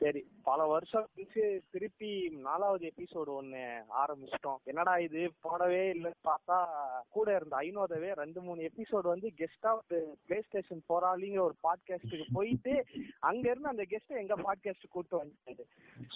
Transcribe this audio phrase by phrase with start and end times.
[0.00, 2.10] சரி பல வருஷம் கழிச்சு திருப்பி
[2.42, 3.62] நாலாவது எபிசோடு ஒண்ணு
[4.02, 4.60] ஆரம்பிச்சிட்டோம்.
[4.64, 5.22] என்னடா இது?
[5.44, 6.58] போடவே இல்லைன்னு பார்த்தா
[7.08, 9.72] கூட இருந்த ஐநோதவே ரெண்டு மூணு எபிசோடு வந்து கெஸ்டா
[10.26, 12.84] பிளே ஸ்டேஷன் போராளிங்கிற ஒரு பாட்காஸ்டுக்கு போயிட்டு
[13.18, 15.66] அங்க இருந்து அந்த கெஸ்ட் எங்க பாட்காஸ்ட் கூட்டு வந்துட்டாரு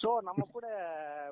[0.03, 0.67] சோ நம்ம கூட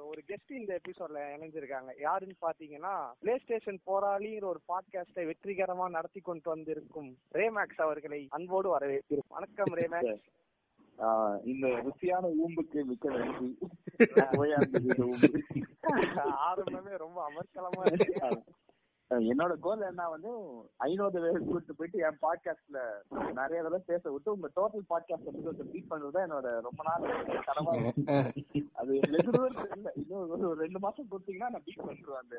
[0.03, 1.91] ஒரு கெஸ்ட் இந்த எபிசோட்ல இணைஞ்சிருக்காங்க.
[1.99, 9.29] யாருன்னு பாத்தீங்கன்னா பிளே ஸ்டேஷன் போராளிங்கிற ஒரு பாட்காஸ்டை வெற்றிகரமா நடத்தி கொண்டு வந்திருக்கும் ரேமேக்ஸ் அவர்களை அன்போடு வரவேற்கிறோம்.
[9.37, 10.23] வணக்கம் ரேமேக்ஸ்.
[11.43, 13.47] இந்த ருசியான ஊம்புக்கு மிக்க நன்றி
[14.81, 15.29] இந்த ஊம்பு.
[16.43, 18.13] ஆரம்பமே ரொம்ப அமர்க்கலமா இருக்கு
[19.11, 20.29] என்னோட கோல் என்ன வந்து
[20.77, 22.79] ஐநூறு பேர் கூட்டு போயிட்டு என் பாட்காஸ்ட்ல
[23.33, 27.05] நிறைய தடவை பேச விட்டு உங்க டோட்டல் பாட்காஸ்ட் எபிசோட் பீட் பண்றது என்னோட ரொம்ப நாள்
[27.41, 27.73] கனவா.
[28.73, 29.17] அது இல்ல
[29.95, 32.37] இன்னும் ஒரு ரெண்டு மாசம் கொடுத்தீங்கன்னா நான் பீட் பண்ணிடுவேன் அந்த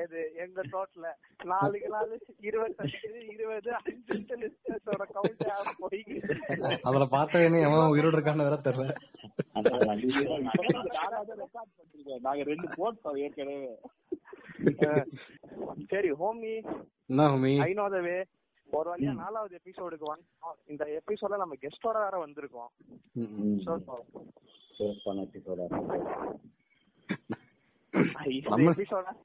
[0.00, 1.10] ஏது எங்க டோட்டல
[1.44, 3.00] நாலுக்கு நாலு இருபத்தஞ்சு
[3.32, 4.18] இருபது அஞ்சு
[5.14, 5.44] கவுண்ட்
[5.78, 6.04] போய்
[6.82, 8.94] அதுல பார்த்தவனே எவன் உயிரோட இருக்கான்னு வேற தெரியல.
[10.94, 13.74] நாலாவது ரெக்கார்ட் பண்ணிருக்கேன் நாங்க ரெண்டு போட்டோம் ஏற்கனவே.
[15.90, 16.54] சரி ஹோமி
[17.10, 18.16] என்ன ஹோமி ஐநோதவே
[18.68, 22.70] ஒரு வழியா நாலாவது எபிசோடுக்கு வந்தோம் இந்த எபிசோட நம்ம கெஸ்டோட வேற வந்திருக்கோம்.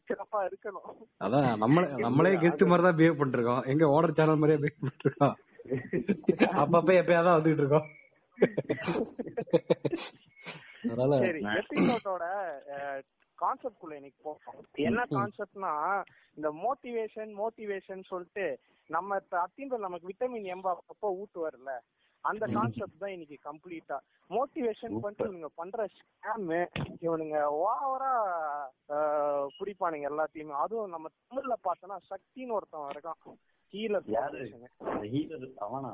[0.07, 0.89] சிறப்பா இருக்கணும்.
[1.25, 3.63] அதான் நம்மளே நம்மளே கெஸ்ட் மாதிரி தான் பிஹேவ் பண்ணிருக்கோம்.
[3.65, 5.35] எங்க ஓடர் சேனல் மாதிரியே பிஹேவ் பண்ணிருக்கோம்.
[6.63, 7.87] அப்பப்ப எப்பயாதான் வந்துட்டு இருக்கோம்.
[10.83, 11.13] அதனால
[11.61, 12.23] எபிசோடோட
[13.41, 14.57] கான்செப்ட் குள்ள இன்னைக்கு போறோம்.
[14.87, 15.71] என்ன கான்செப்ட்னா
[16.37, 18.45] இந்த மோட்டிவேஷன் மோட்டிவேஷன் சொல்லிட்டு
[18.89, 21.73] நம்ம அத்தின்ற நமக்கு விட்டமின் எம்ப அப்பப்போ ஊட்டுவார்ல
[22.23, 23.97] அந்த கான்செப்ட் தான் இன்னைக்கு கம்ப்ளீட்டா
[24.29, 26.49] மோட்டிவேஷன் பண்ணிட்டு இவனுங்க பண்ற ஸ்கேம்
[27.01, 28.11] இவனுங்க ஓவரா
[29.59, 30.55] பிடிப்பானுங்க எல்லாத்தையுமே.
[30.63, 33.39] அதுவும் நம்ம தமிழ்ல பார்த்தோம்னா சக்தின்னு ஒருத்தன் இருக்கான்.
[33.73, 34.09] ஹீலர்
[35.65, 35.93] அவனா?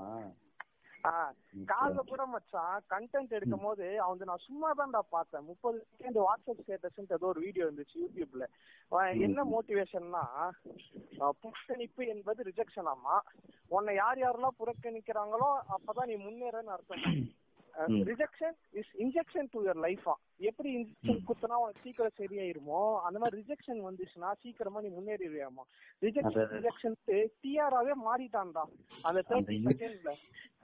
[1.69, 5.45] காலைல கூட மச்சான் கண்டென்ட் எடுக்கும் போது அவன் நான் சும்மா தான்டா பார்த்தேன்.
[5.49, 8.45] முப்பது செகண்ட் வாட்ஸ்அப் ஸ்டேட்டஸ் ஏதோ ஒரு வீடியோ இருந்துச்சு யூடியூப்ல
[9.27, 10.23] என்ன மோட்டிவேஷன்னா
[11.43, 13.15] புறக்கணிப்பு என்பது ரிஜெக்ஷன் ஆமா.
[13.71, 17.07] உன்னை யார் யாரெல்லாம் புறக்கணிக்கிறாங்களோ அப்பதான் நீ முன்னேறன்னு அர்த்தம்.
[18.09, 20.13] Rejection is injection to your லைஃபா
[20.49, 22.77] எப்படி இன்ஜெக்ஷன் குத்துனா உனக்கு சீக்கிரம் சரியாயிருமோ
[23.07, 25.63] அந்த மாதிரி ரிஜெக்ஷன் வந்துச்சுன்னா சீக்கிரமா நீ முன்னேறிடுவியாமா.
[26.01, 26.95] Rejection rejection
[27.43, 28.63] டிஆராவே மாறிட்டான்டா.
[29.07, 30.13] அந்த தேர்ட்டி செகண்ட்ல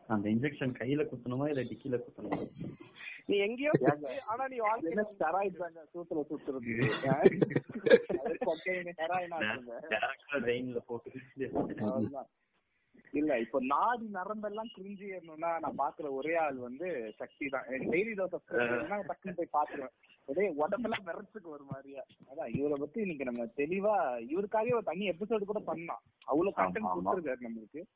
[0.09, 2.37] அந்த இன்ஜெக்ஷன் கையில குத்தணுமா இல்ல டிக்கில குத்தணுமா?
[3.29, 3.71] நீ எங்கேயோ
[4.27, 5.85] ஆனா நீ வாழ்க்கையில ஸ்டெராய்ட் தாங்க?
[5.93, 6.75] சூத்துல சுத்துறது.
[10.47, 11.11] ரெயின்ல போட்டு.
[13.13, 17.65] இல்ல இப்ப நாடி நரம்பெல்லாம் கிரிஞ்சி ஏறணும்னா நான் பாக்குற ஒரே ஆள் வந்து சக்தி தான்.
[17.91, 18.35] டெய்லி டோஸ்
[19.09, 19.93] டக்குன்னு போய் பாத்துருவேன்.
[20.27, 22.03] ஒரே உடம்பெல்லாம் விரச்சுக்கு ஒரு மாதிரியா.
[22.29, 26.01] அதான் இவரை பத்தி இன்னைக்கு நம்ம தெளிவா இவருக்காகவே ஒரு தனி எபிசோடு கூட பண்ணலாம்.
[26.27, 26.89] அவ்வளவு கண்டென்ட்.
[26.89, 27.87] கொடுத்துருக்காரு நம்மளுக்கு.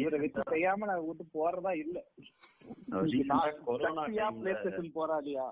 [0.00, 1.98] இவரை வச்சு செய்யாம நான் விட்டு போறதா இல்ல.
[3.68, 4.04] கொரோனா
[4.38, 5.46] பிளே ஸ்டேஷன் போராடியா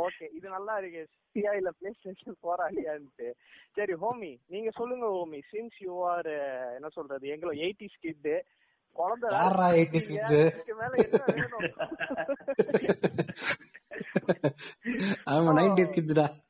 [0.00, 0.26] ஓகே.
[0.36, 1.02] இது நல்லா இருக்கு.
[1.36, 3.28] சியா இல்ல பிளே ஸ்டேஷன் போராளியான்ட்டு
[3.76, 5.40] சரி ஹோமி நீங்க சொல்லுங்க ஹோமி.
[5.52, 6.30] சின்ஸ் யூ ஆர்
[6.76, 8.28] என்ன சொல்றது எங்களோ எயிட்டி கிட்
[8.96, 10.24] குழந்தை வேற யாரா 80s இருக்கீங்க.
[10.24, 10.54] kids?
[10.54, 11.68] இதுக்கு மேல என்ன வேணும்?
[15.32, 16.40] ஆமா நைன்டிஸ் கிட்ஸ்டா சரி.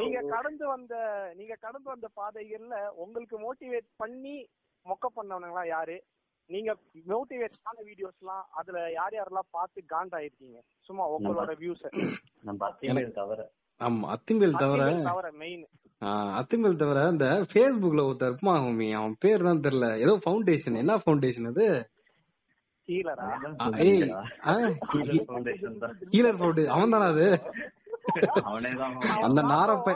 [0.00, 0.94] நீங்க கடந்து வந்த
[1.38, 4.36] நீங்க கடந்து வந்த பாதைகள்ல உங்களுக்கு மோட்டிவேட் பண்ணி
[4.86, 5.96] மொக்க பண்ணவனுங்களா யாரு?
[6.50, 6.70] நீங்க
[7.10, 10.58] மோட்டிவேட் ஆன வீடியோஸ்லாம் அதுல யார் யாரெல்லாம் பார்த்து காண்டாயிருக்கீங்க
[10.88, 11.84] சும்மா உங்களோட வியூஸ்
[13.18, 13.40] தவிர
[13.80, 15.62] ஆமா அத்திம்பேல் தவிர தவிர மெயின்
[16.02, 19.88] ஆஹ் அத்திம்பேல் தவிர இந்த Facebookல ஒருத்தர் இருப்பான் ஹோமி அவன் பேர் தான் தெரியல.
[20.04, 21.66] ஏதோ ஃபவுண்டேஷன் என்ன ஃபவுண்டேஷன் அது?
[22.88, 23.26] ஹீலரா
[23.56, 24.04] ஆ, ஏய்
[24.44, 24.54] ஆ,
[25.24, 25.96] ஃபவுண்டேஷன் தான்.
[26.14, 27.26] ஹீலர் ஃபவுண்டேஷன் அவன் தானே அது?
[27.26, 27.79] அவனே தான்
[29.24, 29.94] அந்த நாரப்பை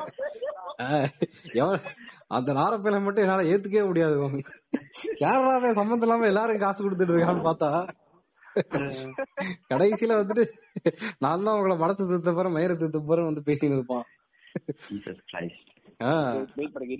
[2.30, 4.16] அந்த நாரப்பையில மட்டும் என்னால ஏத்துக்கவே முடியாது
[5.22, 7.70] யாரா சம்பந்தம் இல்லாம எல்லாரும் காசு கொடுத்துட்டு இருக்கான்னு பார்த்தா?
[9.70, 10.44] கடைசியில வந்துட்டு
[11.22, 14.04] நான் தான் உங்களை மனசு திருத்த போறேன் மயிரை திருத்த போறேன் வந்து பேசின்னு இருப்பான்.
[14.86, 15.08] இந்த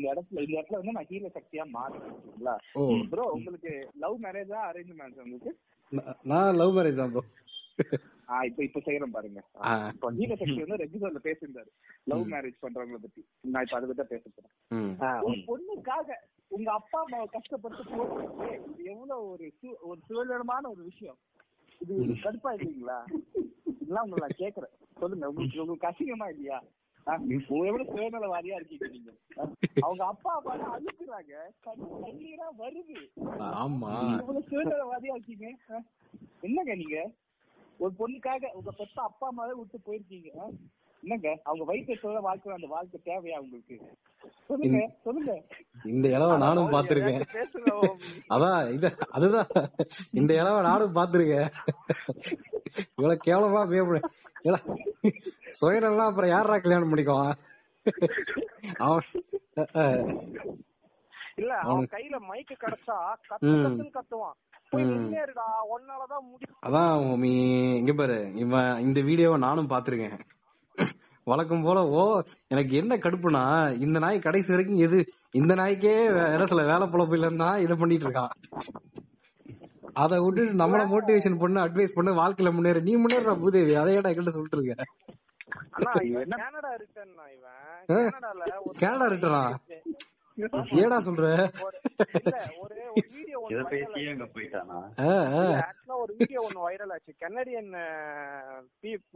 [0.06, 2.02] இடத்துல இந்த இடத்துல வந்து நான் ஹீல சக்தியா மாறேன்
[2.74, 2.82] ஓ.
[3.12, 3.72] ப்ரோ உங்களுக்கு
[4.02, 5.52] லவ் மேரேஜா அரேஞ்ச் மேரேஜ் உங்களுக்கு
[6.32, 7.24] நான் லவ் மேரேஜ் தான் ப்ரோ
[8.48, 9.40] இப்ப இப்ப செய்யறேன் பாருங்க.
[10.18, 11.70] ஹீல சக்தி வந்து ரெகுலர்ல பேசியிருந்தாரு.
[12.04, 13.22] லவ் மேரேஜ் பண்றவங்கள பத்தி.
[13.54, 15.22] நான் இப்ப அதை பத்தி பேச போறேன்.
[15.28, 16.16] ஒரு பொண்ணுக்காக
[16.48, 21.18] உங்க அப்பா அம்மாவை கஷ்டப்பட்டு போட்டு இது எவ்வளவு ஒரு ஒரு சுதந்திரமான ஒரு விஷயம்.
[21.80, 21.94] இது
[22.24, 22.98] கடுப்பா இல்லைங்களா?
[23.80, 25.28] இதெல்லாம் உங்களை நான் கேக்குறேன் சொல்லுங்க.
[25.28, 26.58] உங்களுக்கு உங்களுக்கு அசிங்கமா இல்லையா?
[27.06, 29.10] எவ்வளவு சுயநலவாதியா இருக்கீங்க நீங்க?
[29.80, 31.34] அவங்க அப்பா அம்மா அழுக்குறாங்க
[31.66, 32.96] கண்ணு கண்ணீரா வருது.
[33.64, 33.90] ஆமா.
[34.12, 35.48] இவ்வளவு சுயநலவாதியா இருக்கீங்க?
[36.40, 36.98] என்னங்க நீங்க?
[37.82, 40.30] ஒரு பொண்ணுக்காக உங்க பெத்த அப்பா அம்மாவே விட்டு போயிருக்கீங்க.
[41.02, 41.30] என்னங்க?
[41.44, 43.76] அவங்க வயிற்று வாழ்க்கை அந்த வாழ்க்கை தேவையா உங்களுக்கு?
[44.48, 45.32] சொல்லுங்க சொல்லுங்க.
[45.84, 47.24] இந்த இளவ நானும் பாத்திருக்கேன்
[48.34, 49.50] அதான் இது அதுதான்.
[50.20, 51.50] இந்த இளவ நானும் பாத்திருக்கேன்
[52.96, 53.62] இவ்வளவு கேவலமா
[56.06, 57.34] அப்புறம் யாரா கல்யாணம் பண்ணிக்குவான்?
[58.78, 59.08] அவன்
[61.36, 62.96] இல்ல அவன் கையில மைக்கு கிடைச்சா
[63.30, 64.36] கத்து கத்துவான்.
[66.60, 67.24] அதான்
[67.78, 70.16] இங்க பாரு இவன் இந்த வீடியோவை நானும் பாத்திருக்கேன்
[71.26, 72.00] வழக்கம் போல ஓ
[72.48, 73.42] எனக்கு என்ன கடுப்புனா
[73.78, 74.98] இந்த நாய் கடைசி வரைக்கும் எது
[75.32, 78.32] இந்த நாய்க்கே வேற சில வேலை பொழப்பு இல்லைன்னா இதை பண்ணிட்டு இருக்கான்.
[79.96, 82.80] அத விட்டுட்டு நம்மள மோட்டிவேஷன் பண்ணு அட்வைஸ் பண்ணு வாழ்க்கையில முன்னேற.
[82.80, 83.74] நீ முன்னேற பூதேவி.
[83.82, 84.84] அதையடா என்கிட்ட சொல்லிட்டு இருக்க?
[88.82, 89.42] கனடா ரிட்டனா
[90.82, 91.26] ஏடா சொல்ற?
[93.52, 94.78] இத பேசியே அங்க போயிட்டானா?
[95.66, 97.12] ஆக்சுவலா ஒரு வீடியோ ஒன்னு வைரல் ஆச்சு.
[97.22, 97.70] கனடியன்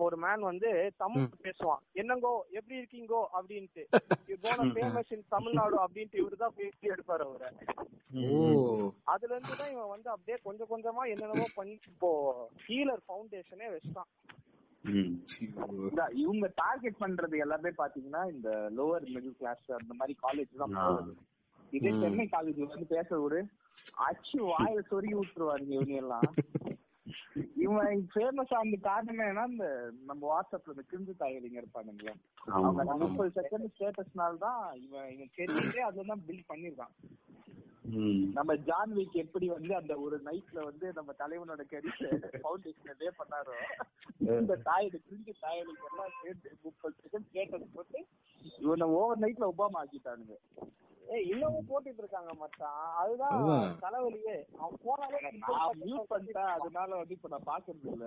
[0.06, 0.70] ஒரு மேன் வந்து
[1.02, 1.82] தமிழ் பேசுவான்.
[2.02, 3.84] என்னங்கோ எப்படி இருக்கீங்கோ அப்படின்ட்டு.
[4.44, 7.50] போன ஃபேமஸ் இன் தமிழ்நாடு அப்படின்ட்டு இவரு தான் பேசி எடுப்பாரு அவரை.
[9.14, 12.10] அதுல இருந்து தான் இவன் வந்து அப்படியே கொஞ்சம் கொஞ்சமா என்னென்னவோ பண்ணி இப்போ
[12.66, 14.10] ஹீலர் ஃபவுண்டேஷனே வச்சுட்டான்.
[16.20, 20.76] இவங்க டார்கெட் பண்றது எல்லாமே பாத்தீங்கன்னா இந்த லோவர் மிடில் கிளாஸ் அந்த மாதிரி காலேஜ் தான்
[21.72, 23.38] இதே சென்னை காலேஜ் வந்து பேச ஒரு
[24.06, 26.28] அச்சு வாயில சொருகி விட்டுருவாருங்க இவங்க எல்லாம்.
[27.62, 29.66] இவன் ஃபேமஸ் ஆனது காரணமே ஏன்னா இந்த
[30.06, 32.14] நம்ம வாட்ஸ்அப்ல இந்த கிரிஞ்சு தாயலிங்க இருப்பானுங்களே
[32.56, 36.94] அவங்க முப்பது செகண்ட் ஸ்டேட்டஸ்னால தான் இவன் இவன் கெரியரே அதுல தான் பில்ட் பண்ணிருக்கான்.
[38.36, 43.54] நம்ம ஜான் வீக் எப்படி வந்து அந்த ஒரு நைட்ல வந்து நம்ம தலைவனோட கரியர் பவுண்டேஷன் டே பண்ணாரோ
[44.38, 48.00] இந்த தாய் கிரிஞ்சு தாயலுக்கு எல்லாம் சேர்த்து முப்பது செகண்ட் ஸ்டேட்டஸ் போட்டு
[48.60, 50.36] இவனை ஓவர் நைட்ல ஒபாமா ஆக்கிட்டானுங்க.
[51.30, 52.80] இன்னமும் போட்டுட்டு இருக்காங்க மச்சான்.
[53.00, 53.38] அதுதான்
[53.84, 54.36] தலைவலியே.
[54.60, 56.52] அவன் போனாலே நான் மியூட் பண்ணிட்டேன்.
[56.56, 58.06] அதனால வந்து இப்ப நான் பாக்குறது இல்ல.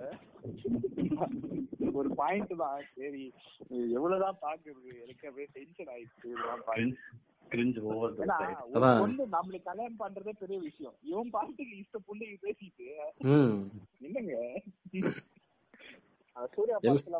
[2.00, 2.82] ஒரு பாயிண்ட் தான்.
[2.98, 3.24] சரி
[3.96, 6.28] எவ்வளவுதான் பாக்குறது எனக்கு அப்படியே டென்ஷன் ஆயிடுச்சு.
[9.00, 10.94] பொண்ணு நம்மளுக்கு கல்யாணம் பண்றதே பெரிய விஷயம்.
[11.10, 12.86] இவன் பாட்டுக்கு இஷ்ட பொண்ணு பேசிட்டு
[14.06, 14.36] என்னங்க?
[16.54, 17.18] சூர்யா படத்துல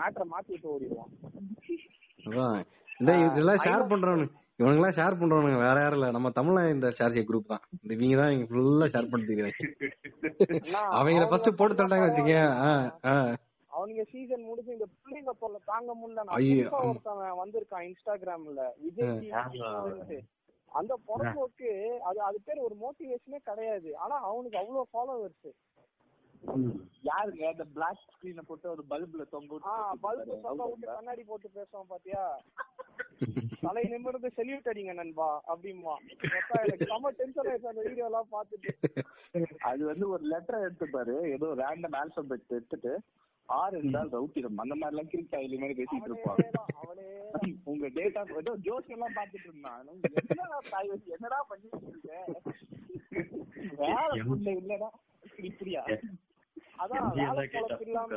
[0.00, 1.14] மேட்ரை மாத்திட்டு ஓடிடுவான்.
[3.00, 4.26] இதெல்லாம் ஷேர் பண்றவனு.
[4.58, 6.06] இவனுங்க எல்லாம் ஷேர் பண்றவனுங்க வேற யாரும் இல்ல.
[6.14, 7.62] நம்ம தமிழ்ல இந்த ஷேர் குரூப் தான்.
[7.76, 9.52] இந்த இவங்க தான் இவங்க ஃபுல்லா ஷேர் பண்ணிருக்காங்க
[10.96, 12.48] அவங்க ஃபர்ஸ்ட் போட்டு தட்டாங்க வச்சுக்கேன்
[13.70, 16.22] அவனுங்க சீசன் முடிஞ்சு இந்த பிள்ளைங்க போல தாங்க முடியல.
[16.80, 18.62] ஒருத்தவன் வந்திருக்கான் இன்ஸ்டாகிராம்ல.
[18.84, 20.22] விஜய்
[20.72, 21.70] அந்த பொறப்போக்கு
[22.08, 23.90] அது அது பேர் ஒரு மோட்டிவேஷனே கிடையாது.
[24.04, 25.48] ஆனா அவனுக்கு அவ்வளவு ஃபாலோவர்ஸ்
[27.08, 27.42] யாருங்க?
[27.52, 29.58] அந்த பிளாக் ஸ்கிரீன போட்டு ஒரு பல்புல தொங்க
[30.04, 32.22] பல்பு தொங்க விட்டு கண்ணாடி போட்டு பேசுவான் பாத்தியா?
[33.62, 35.94] தலை நிமிர்ந்து செல்யூட் அடிங்க நண்பா அப்படிமா
[36.62, 38.70] எனக்கு செம்ம டென்ஷன் ஆயிடுச்சு அந்த வீடியோ எல்லாம் பாத்துட்டு
[39.70, 42.92] அது வந்து ஒரு லெட்டர் எடுத்துப்பாரு ஏதோ ரேண்டம் ஆல்பபெட் எடுத்துட்டு
[43.48, 46.40] ஆர் என்றால் ரவுட்டிடம் அந்த மாதிரி எல்லாம் கிரிக் ஆயிலி மாதிரி பேசிட்டு இருப்பான்.
[47.72, 49.86] உங்க டேட்டா ஏதோ ஜோஸ் எல்லாம் பாத்துட்டு இருந்தான்.
[51.14, 52.26] என்னடா பண்ணிட்டு இருக்கேன்
[53.82, 54.08] வேற
[54.62, 54.90] இல்லடா.
[55.50, 55.82] இப்படியா?
[56.82, 58.12] அதான் வேலை பொழப்பு இல்லாம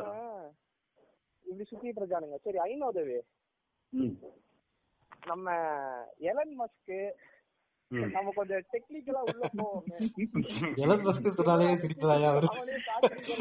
[1.46, 2.36] இப்படி சுத்திட்டு இருக்கானுங்க.
[2.46, 3.16] சரி ஐநோதவி.
[5.30, 5.46] நம்ம
[6.30, 6.98] எலன் மஸ்க்கு
[8.14, 9.82] நம்ம கொஞ்சம் டெக்னிக்கலா உள்ள போவோம்.
[10.84, 12.48] எலன் மஸ்க் சொன்னாலே சிரிப்பதாயா அவரு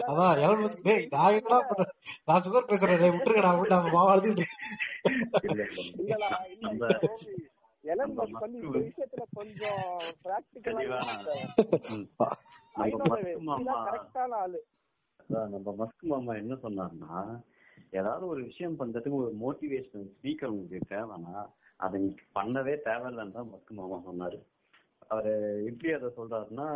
[0.09, 0.83] அதான் எலன் மஸ்க்.
[0.87, 1.93] டேய் நான் என்ன பண்றேன்
[2.29, 3.13] நான் சுகர் பேசுறேன்.
[3.15, 4.45] விட்டுருக்கடா விட்டு நம்ம மாவா அழுதுட்டு
[6.01, 6.29] இல்லடா
[6.65, 6.91] இல்ல
[7.83, 9.85] எலன் மஸ்க் வந்து இந்த விஷயத்துல கொஞ்சம்
[10.25, 10.99] பிராக்டிக்கலா
[13.87, 14.59] கரெக்டான ஆளு.
[15.53, 17.15] நம்ம மஸ்க் மாமா என்ன சொன்னார்னா
[17.91, 21.35] ஏதாவது ஒரு விஷயம் பண்றதுக்கு ஒரு மோட்டிவேஷனல் ஸ்பீக்கர் உங்களுக்கு தேவைன்னா
[21.79, 24.37] அதை நீ பண்ணவே தேவையில்லைன்னு தான் மஸ்க் மாமா சொன்னாரு.
[25.09, 25.31] அவரு
[25.65, 26.67] எப்படி அதை சொல்றாருன்னா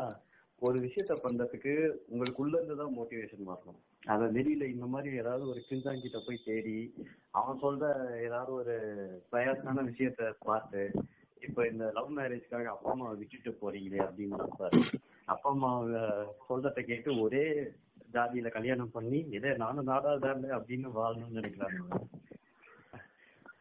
[0.62, 1.74] ஒரு விஷயத்த பண்றதுக்கு
[2.10, 6.78] உங்களுக்குள்ள இருந்து தான் மோட்டிவேஷன் வரணும் அதை வெளியில இந்த மாதிரி ஏதாவது ஒரு கிஞ்சாங்கிட்ட போய் தேடி
[7.34, 7.86] அவன் சொல்ற
[8.22, 8.76] ஏதாவது ஒரு
[9.32, 10.82] பிரயாசமான விஷயத்த பார்த்து
[11.42, 14.38] இப்ப இந்த லவ் மேரேஜ்க்காக அப்பா அம்மாவை விட்டுட்டு போறீங்களே அப்படின்னு
[15.28, 16.02] அப்பா அம்மாவை
[16.48, 17.46] சொல்றத கேட்டு ஒரே
[18.18, 22.02] ஜாதியில கல்யாணம் பண்ணி இதே நானும் நாடாதாங்க அப்படின்னு வாழணும்னு நினைக்கிறாங்க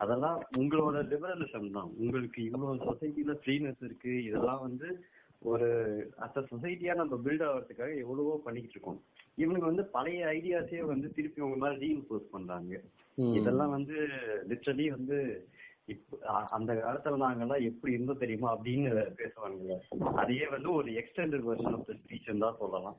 [0.03, 1.91] அதெல்லாம் உங்களோட லிபரலிசம் தான்.
[2.03, 4.13] உங்களுக்கு இவ்வளவு சொசைட்டில ஃப்ரீனஸ் இருக்கு.
[4.29, 4.89] இதெல்லாம் வந்து
[5.51, 5.69] ஒரு
[6.25, 9.01] அத்த சொசைட்டியா நம்ம பில்ட் ஆகிறதுக்காக எவ்வளவோ பண்ணிக்கிட்டு இருக்கோம்.
[9.43, 12.73] இவனுக்கு வந்து பழைய ஐடியாஸே வந்து திருப்பி உங்க மேல ரீஇன்போஸ் பண்றாங்க.
[13.39, 13.97] இதெல்லாம் வந்து
[14.51, 15.19] லிட்ரலி வந்து
[15.93, 16.19] இப்ப
[16.57, 19.77] அந்த காலத்துல நாங்கெல்லாம் எப்படி இருந்தோம் தெரியுமா அப்படின்னு பேசுவாங்க
[20.23, 22.99] அதையே வந்து ஒரு extended version of the speech தான் சொல்லலாம்.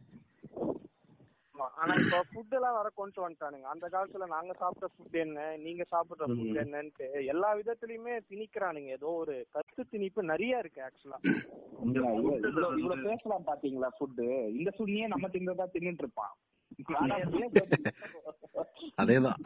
[1.81, 3.67] ஆனா இப்ப ஃபுட் எல்லாம் வர கொண்டு வந்துட்டானுங்க.
[3.74, 8.89] அந்த காலத்துல நாங்க சாப்பிட்ட ஃபுட் என்ன நீங்க சாப்பிடுற ஃபுட் என்னன்ட்டு எல்லா விதத்துலயுமே திணிக்கிறானுங்க.
[9.00, 11.19] ஏதோ ஒரு கருத்து திணிப்பு நிறைய இருக்கு ஆக்சுவலா
[12.79, 14.24] இவ்வளவு பேசலாம் பாத்தீங்களா ஃபுட்
[14.59, 16.35] இந்த சுண்ணியே நம்ம திங்கதான் தின்னுட்டு இருப்பான்
[19.01, 19.39] அதேதான்.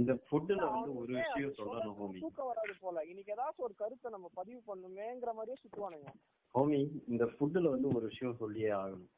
[0.00, 3.04] இந்த ஃபுட்ல வந்து ஒரு விஷயம் சொல்லணும் ஹோமி தூக்கம் வராது போல.
[3.10, 6.10] இன்னைக்கு ஏதாச்சும் ஒரு கருத்தை நம்ம பதிவு பண்ணுமேங்கிற மாதிரியே சுத்துவானுங்க.
[6.54, 6.80] ஹோமி
[7.12, 9.10] இந்த ஃபுட்ல வந்து ஒரு விஷயம் சொல்லியே ஆகணும்.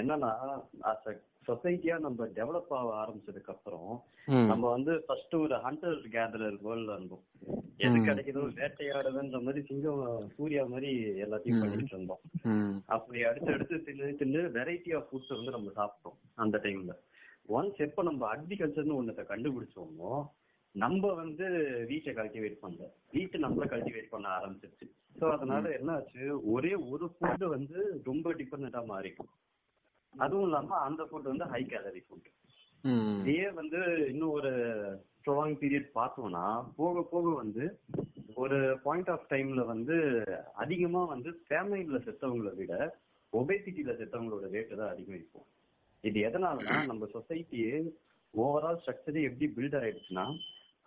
[0.00, 0.30] என்னன்னா
[1.48, 3.90] சொசைட்டியா நம்ம டெவலப் ஆக ஆரம்பிச்சதுக்கு அப்புறம்
[4.50, 7.24] நம்ம வந்து ஃபர்ஸ்ட் ஒரு ஹண்டர் கேதரர் வேர்ல்ட்ல இருந்தோம்.
[7.86, 10.04] எது கிடைக்குதோ வேட்டையாடுதுன்ற மாதிரி சிங்கம்
[10.36, 10.90] சூர்யா மாதிரி
[11.24, 12.22] எல்லாத்தையும் பண்ணிட்டு இருந்தோம்.
[12.96, 16.94] அப்படி அடுத்து அடுத்து தின்னு தின்னு வெரைட்டி ஆஃப் ஃபுட்ஸ் வந்து நம்ம சாப்பிட்டோம் அந்த டைம்ல
[17.56, 20.12] ஒன்ஸ் எப்ப நம்ம அக்ரிகல்ச்சர்னு ஒன்னத்தை கண்டுபிடிச்சோமோ
[20.74, 21.46] நம்ம வந்து
[21.90, 22.86] வீட்டை கல்டிவேட் பண்ணல.
[23.16, 24.86] வீட்டை நம்மள கல்டிவேட் பண்ண ஆரம்பிச்சிருச்சு.
[25.18, 26.22] சோ அதனால என்ன ஆச்சு
[26.54, 27.78] ஒரே ஒரு ஃபுட் வந்து
[28.10, 29.32] ரொம்ப டிபெண்டா மாறிக்கும்
[30.18, 32.30] அதுவும் இல்லாம அந்த ஃபுட் வந்து ஹை கேலரி ஃபுட்
[33.20, 34.52] இதே வந்து இன்னும் ஒரு
[35.18, 36.44] ஸ்ட்ராங் பீரியட் பார்த்தோம்னா
[36.76, 37.64] போக போக வந்து
[38.34, 39.96] ஒரு பாயிண்ட் ஆஃப் டைம்ல வந்து
[40.54, 42.74] அதிகமா வந்து ஃபேமிலியில செத்தவங்களை விட
[43.32, 45.48] ஒபேசிட்டியில செத்தவங்களோட ரேட்டு தான் அதிகரிக்கும்
[46.04, 47.76] இது எதனாலனா நம்ம சொசைட்டியே
[48.34, 50.24] ஓவரால் ஸ்ட்ரக்சரே எப்படி பில்ட் ஆயிடுச்சுன்னா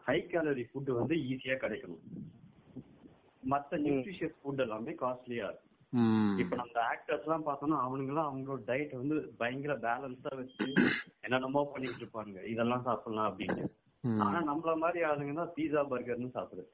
[0.06, 2.04] ஹை கேலரி ஃபுட் வந்து ஈஸியா கிடைக்கணும்.
[3.44, 5.67] மத்த நியூட்ரிஷியஸ் ஃபுட் எல்லாமே காஸ்ட்லியா இருக்கும்.
[6.42, 10.66] இப்ப நம்ம ஆக்டர்ஸ் எல்லாம் பார்த்தோம்னா அவனுங்க எல்லாம் அவங்களோட டயட் வந்து பயங்கர பேலன்ஸா வச்சு
[11.26, 13.66] என்னென்னமோ பண்ணிட்டு இருப்பாங்க இதெல்லாம் சாப்பிடலாம் அப்படின்னு
[14.24, 16.70] ஆனா நம்மள மாதிரி ஆளுங்க தான் பீஸா பர்கர்னு சாப்பிடுது.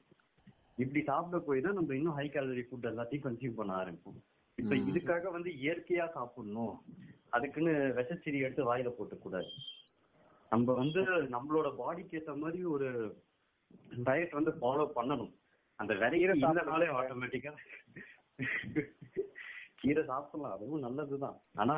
[0.77, 4.17] இப்படி சாப்பிட போய் தான் நம்ம இன்னும் ஹை கேலரி ஃபுட் எல்லாத்தையும் கன்சியூம் பண்ண ஆரம்பிப்போம்.
[4.57, 6.75] இப்ப இதுக்காக வந்து இயற்கையா சாப்பிடணும்.
[7.29, 9.51] அதுக்குன்னு விஷச்செடி எடுத்து வாயில போட்டு கூடாது
[10.51, 11.01] நம்ம வந்து
[11.35, 12.89] நம்மளோட பாடிக்கு ஏத்த மாதிரி ஒரு
[14.07, 15.31] டயட் வந்து ஃபாலோ பண்ணணும்.
[15.79, 17.53] அந்த விரைகிற இல்லைனாலே ஆட்டோமேட்டிக்கா
[19.79, 20.55] கீரை சாப்பிடலாம்.
[20.55, 21.37] அதுவும் நல்லதுதான்.
[21.53, 21.75] ஆனா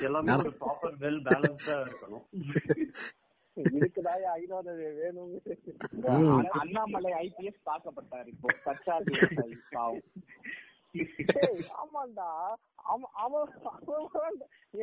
[0.00, 2.26] எல்லாமே ஒரு ப்ராப்பர் வெல் பேலன்ஸ்டா இருக்கணும்.
[3.56, 5.32] இதுக்குதான் ஐநூறு வேணும்
[6.62, 8.48] அண்ணாமலை ஐபிஎஸ் தாக்கப்பட்டார் இப்போ.
[9.70, 10.02] பாவம்.
[11.80, 12.28] ஆமாண்டா.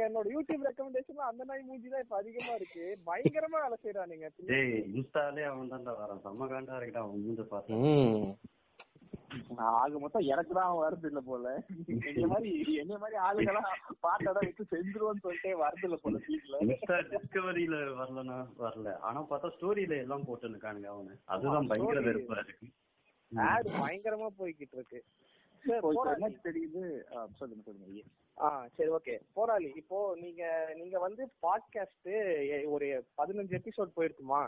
[0.04, 2.86] என்னோட யூடியூப் ரெக்கமெண்டேஷன் அந்த நாய் மூஞ்சி தான் இப்ப அதிகமா இருக்கு.
[3.08, 6.24] பயங்கரமா வேலை செய்யறானுங்க டேய் இன்ஸ்டாலே அவன் தான்டா வரான்.
[6.24, 7.74] செம்ம காண்டா இருக்கா அவன் மூஞ்ச பார்த்தா.
[9.74, 11.48] ஆக மொத்தம் எனக்கு தான் வருது இல்ல போல.
[12.10, 13.70] என்ன மாதிரி என்ன மாதிரி ஆளுங்கெல்லாம்
[14.06, 18.92] பாட்டோட வச்சு செஞ்சிருவோம்னு சொல்லிட்டே வருது இல்ல போல வீட்டுல இன்ஸ்டா டிஸ்கவரியில வரலனா வரல.
[19.08, 21.16] ஆனா பார்த்தா ஸ்டோரியில எல்லாம் போட்டு இருக்கானுங்க அவனு.
[21.28, 22.68] அதுதான் பயங்கர வெறுப்பா இருக்கு.
[23.32, 25.02] ஆட் பயங்கரமா போய்கிட்டு இருக்கு
[26.44, 26.82] தெரியுது?
[27.40, 28.04] சொல்லுங்க சொல்லுங்க
[28.38, 29.16] ஆ சரி ஓகே.
[29.34, 30.44] போராளி இப்போ நீங்க
[30.78, 32.10] நீங்க வந்து பாட்காஸ்ட்
[32.68, 32.88] ஒரு
[33.18, 34.42] பதினஞ்சு எபிசோட் போயிருக்குமா?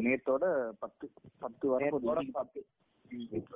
[0.00, 0.44] நேத்தோட
[0.80, 1.06] பத்து
[1.40, 1.90] பத்து வர
[2.38, 2.60] பத்து.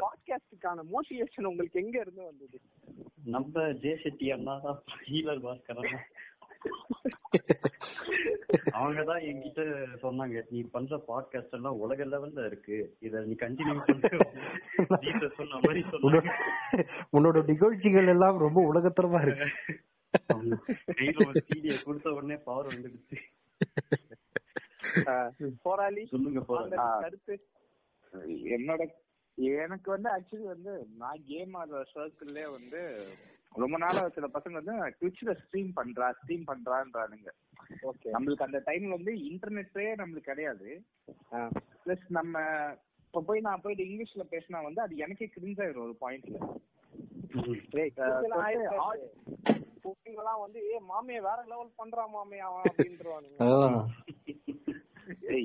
[0.03, 2.59] பாட்காஸ்டுக்கான மோட்டிவேஷன் உங்களுக்கு எங்க இருந்து வந்தது?
[3.35, 5.97] நம்ம ஜே செட்டி அண்ணா தான் ஹீலர் பாஸ்கரன்
[8.79, 9.63] அவங்க தான் என்கிட்ட
[10.03, 12.77] சொன்னாங்க நீ பண்ற பாட்காஸ்ட் எல்லாம் உலக லெவல்ல இருக்கு.
[13.01, 15.29] இத நீ கண்டினியூ பண்ண.
[15.39, 15.83] சொன்ன மாதிரி
[17.17, 19.49] உன்னோட நிகழ்ச்சிகள் எல்லாம் ரொம்ப உலகத்தரமா இருக்கு.
[21.01, 23.19] கையில கொடுத்த உடனே பவர் வந்துடுச்சு.
[25.63, 26.77] போராளி சொல்லுங்க போராளி.
[27.05, 27.37] கருத்து.
[28.57, 28.83] என்னோட
[29.59, 32.81] எனக்கு வந்து ஆக்சுவலி வந்து நான் கேம் ஆடுற சர்க்கிள்லயே வந்து
[33.55, 37.31] ரொம்ப நாளா சில பசங்க வந்து ட்விட்ச்ல ஸ்ட்ரீம் பண்றா ஸ்ட்ரீம் பண்றான்றானுங்க.
[37.83, 40.69] ஓகே நம்மளுக்கு அந்த டைம்ல வந்து இன்டர்நெட்டே நம்மளுக்கு கிடையாது.
[41.85, 42.35] பிளஸ் நம்ம
[43.07, 46.39] இப்ப போய் நான் போயிட்டு இங்கிலீஷ்ல பேசினா வந்து அது எனக்கே கிரிஞ்ச் ஆயிரும் ஒரு பாயிண்ட்ல
[50.13, 53.41] எல்லாம் வந்து ஏ மாமிய வேற லெவல் பண்றான் மாமே அவன் அப்படின்றானுங்க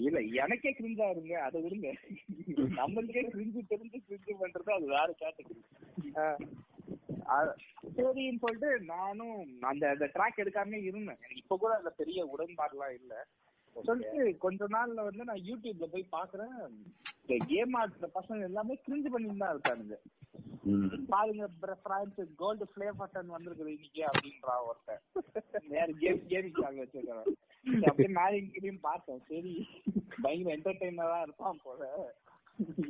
[0.06, 1.34] இல்ல எனக்கே கிரிஞ்சா இருங்க.
[1.42, 1.90] அதை விடுங்க.
[2.80, 5.62] நம்மளுக்கே கிரிஞ்சு தெரிஞ்சு கிரிஞ்சு பண்றது அது வேற கேட்டகரி
[7.98, 11.20] சரின்னு சொல்லிட்டு நானும் அந்த அந்த ட்ராக் எடுக்காம இருந்தேன்.
[11.20, 13.14] எனக்கு இப்ப கூட அதுல பெரிய உடன்பாடுலாம் இல்ல.
[13.88, 16.56] சொல்லிட்டு கொஞ்ச நாள்ல வந்து நான் யூடியூப்ல போய் பாக்குறேன்.
[17.24, 19.98] இந்த கேம் ஆடுற பசங்க எல்லாமே கிரிஞ்சு பண்ணிட்டு தான் இருக்கானுங்க.
[21.12, 21.46] பாருங்க
[21.86, 25.04] பிரான்ஸ் கோல்டு பிளே பட்டன் வந்திருக்குது இன்னைக்கு அப்படின்றா ஒருத்தன்.
[25.74, 27.32] வேற கேம் கேமிங் சாங் வச்சிருக்கிறேன்
[27.90, 29.22] அப்படியே மேரிங் கிரியும் பார்த்தேன்.
[29.30, 29.54] சரி
[30.24, 31.82] பயங்கர என்டர்டைனரா இருப்பான் போல.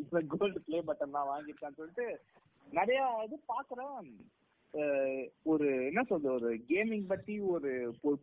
[0.04, 2.08] இப்ப கோல்டு பிளே பட்டன் தான் வாங்கிருக்கான்னு சொல்லிட்டு
[2.68, 4.10] நிறைய இது பாக்குறேன்.
[5.44, 7.72] ஒரு என்ன சொல்றது ஒரு கேமிங் பத்தி ஒரு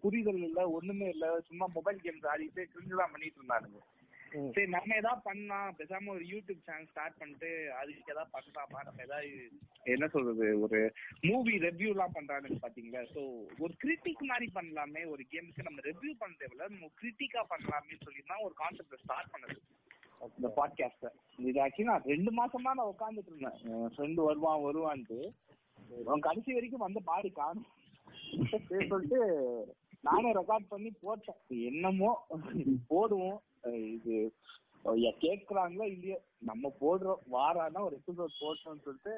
[0.02, 3.80] புரிதல் இல்ல ஒண்ணுமே இல்ல சும்மா மொபைல் கேம்ஸ் ஆடிட்டு கிரிஞ்சுதான் பண்ணிட்டு இருந்தானுங்க.
[4.54, 7.50] சரி நம்ம ஏதாவது பண்ணலாம் பேசாம ஒரு யூடியூப் சேனல் ஸ்டார்ட் பண்ணிட்டு
[7.80, 9.30] அதுக்கு ஏதாவது பண்ணலாமா நம்ம ஏதாவது
[9.94, 10.78] என்ன சொல்றது ஒரு
[11.20, 13.02] மூவி ரெவ்யூ எல்லாம் பண்றானுங்க பாத்தீங்களா?
[13.14, 13.20] சோ
[13.58, 18.44] ஒரு கிரிட்டிக் மாதிரி பண்ணலாமே ஒரு கேமுக்கு நம்ம ரெவ்யூ பண்ண தேவையில்ல நம்ம கிரிட்டிக்கா பண்ணலாமே சொல்லி தான்
[18.46, 19.58] ஒரு கான்செப்ட் ஸ்டார்ட் பண்ணது.
[20.36, 21.08] இந்த பாட்காஸ்ட
[21.48, 23.58] இது ஆக்சுவலி நான் ரெண்டு மாசமா நான் உட்காந்துட்டு இருந்தேன்.
[23.72, 25.18] என் ஃப்ரெண்டு வருவான் வருவான்ட்டு.
[26.06, 27.68] அவன் கடைசி வரைக்கும் வந்து பாடி காணும்.
[28.88, 29.20] சொல்லிட்டு
[30.00, 31.40] நானே ரெக்கார்ட் பண்ணி போட்டேன்.
[31.70, 32.10] என்னமோ
[32.90, 33.38] போடுவோம்.
[33.94, 34.16] இது
[35.24, 36.18] கேக்குறாங்களோ இல்லையோ?
[36.48, 39.14] நம்ம போடுறோம் வாரானா ஒரு எபிசோட் போட்டோம்னு சொல்லிட்டு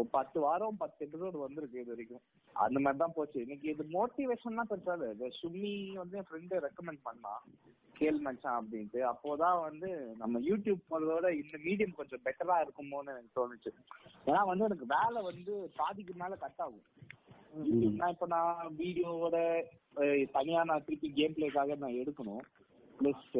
[0.00, 2.22] இப்போ பத்து வாரம் பத்து எபிசோடு வந்திருக்கு இது வரைக்கும்.
[2.64, 3.38] அந்த மாதிரி தான் போச்சு.
[3.44, 7.42] இன்னைக்கு இது மோட்டிவேஷன் தான் பெருசாது இது சுமி வந்து என் ஃப்ரெண்டு ரெக்கமெண்ட் பண்ணான்
[7.98, 9.00] கேள் மச்சான் அப்படின்ட்டு.
[9.10, 9.88] அப்போதான் வந்து
[10.22, 13.72] நம்ம யூடியூப் போறதோட இந்த மீடியம் கொஞ்சம் பெட்டரா இருக்குமோன்னு எனக்கு தோணுச்சு.
[14.28, 16.86] ஏன்னா வந்து எனக்கு வேலை வந்து பாதிக்கு மேல கட் ஆகும்.
[18.00, 19.36] நான் இப்ப நான் வீடியோவோட
[20.38, 22.44] தனியா நான் திருப்பி கேம் பிளேக்காக நான் எடுக்கணும்.
[23.00, 23.30] பிளஸ்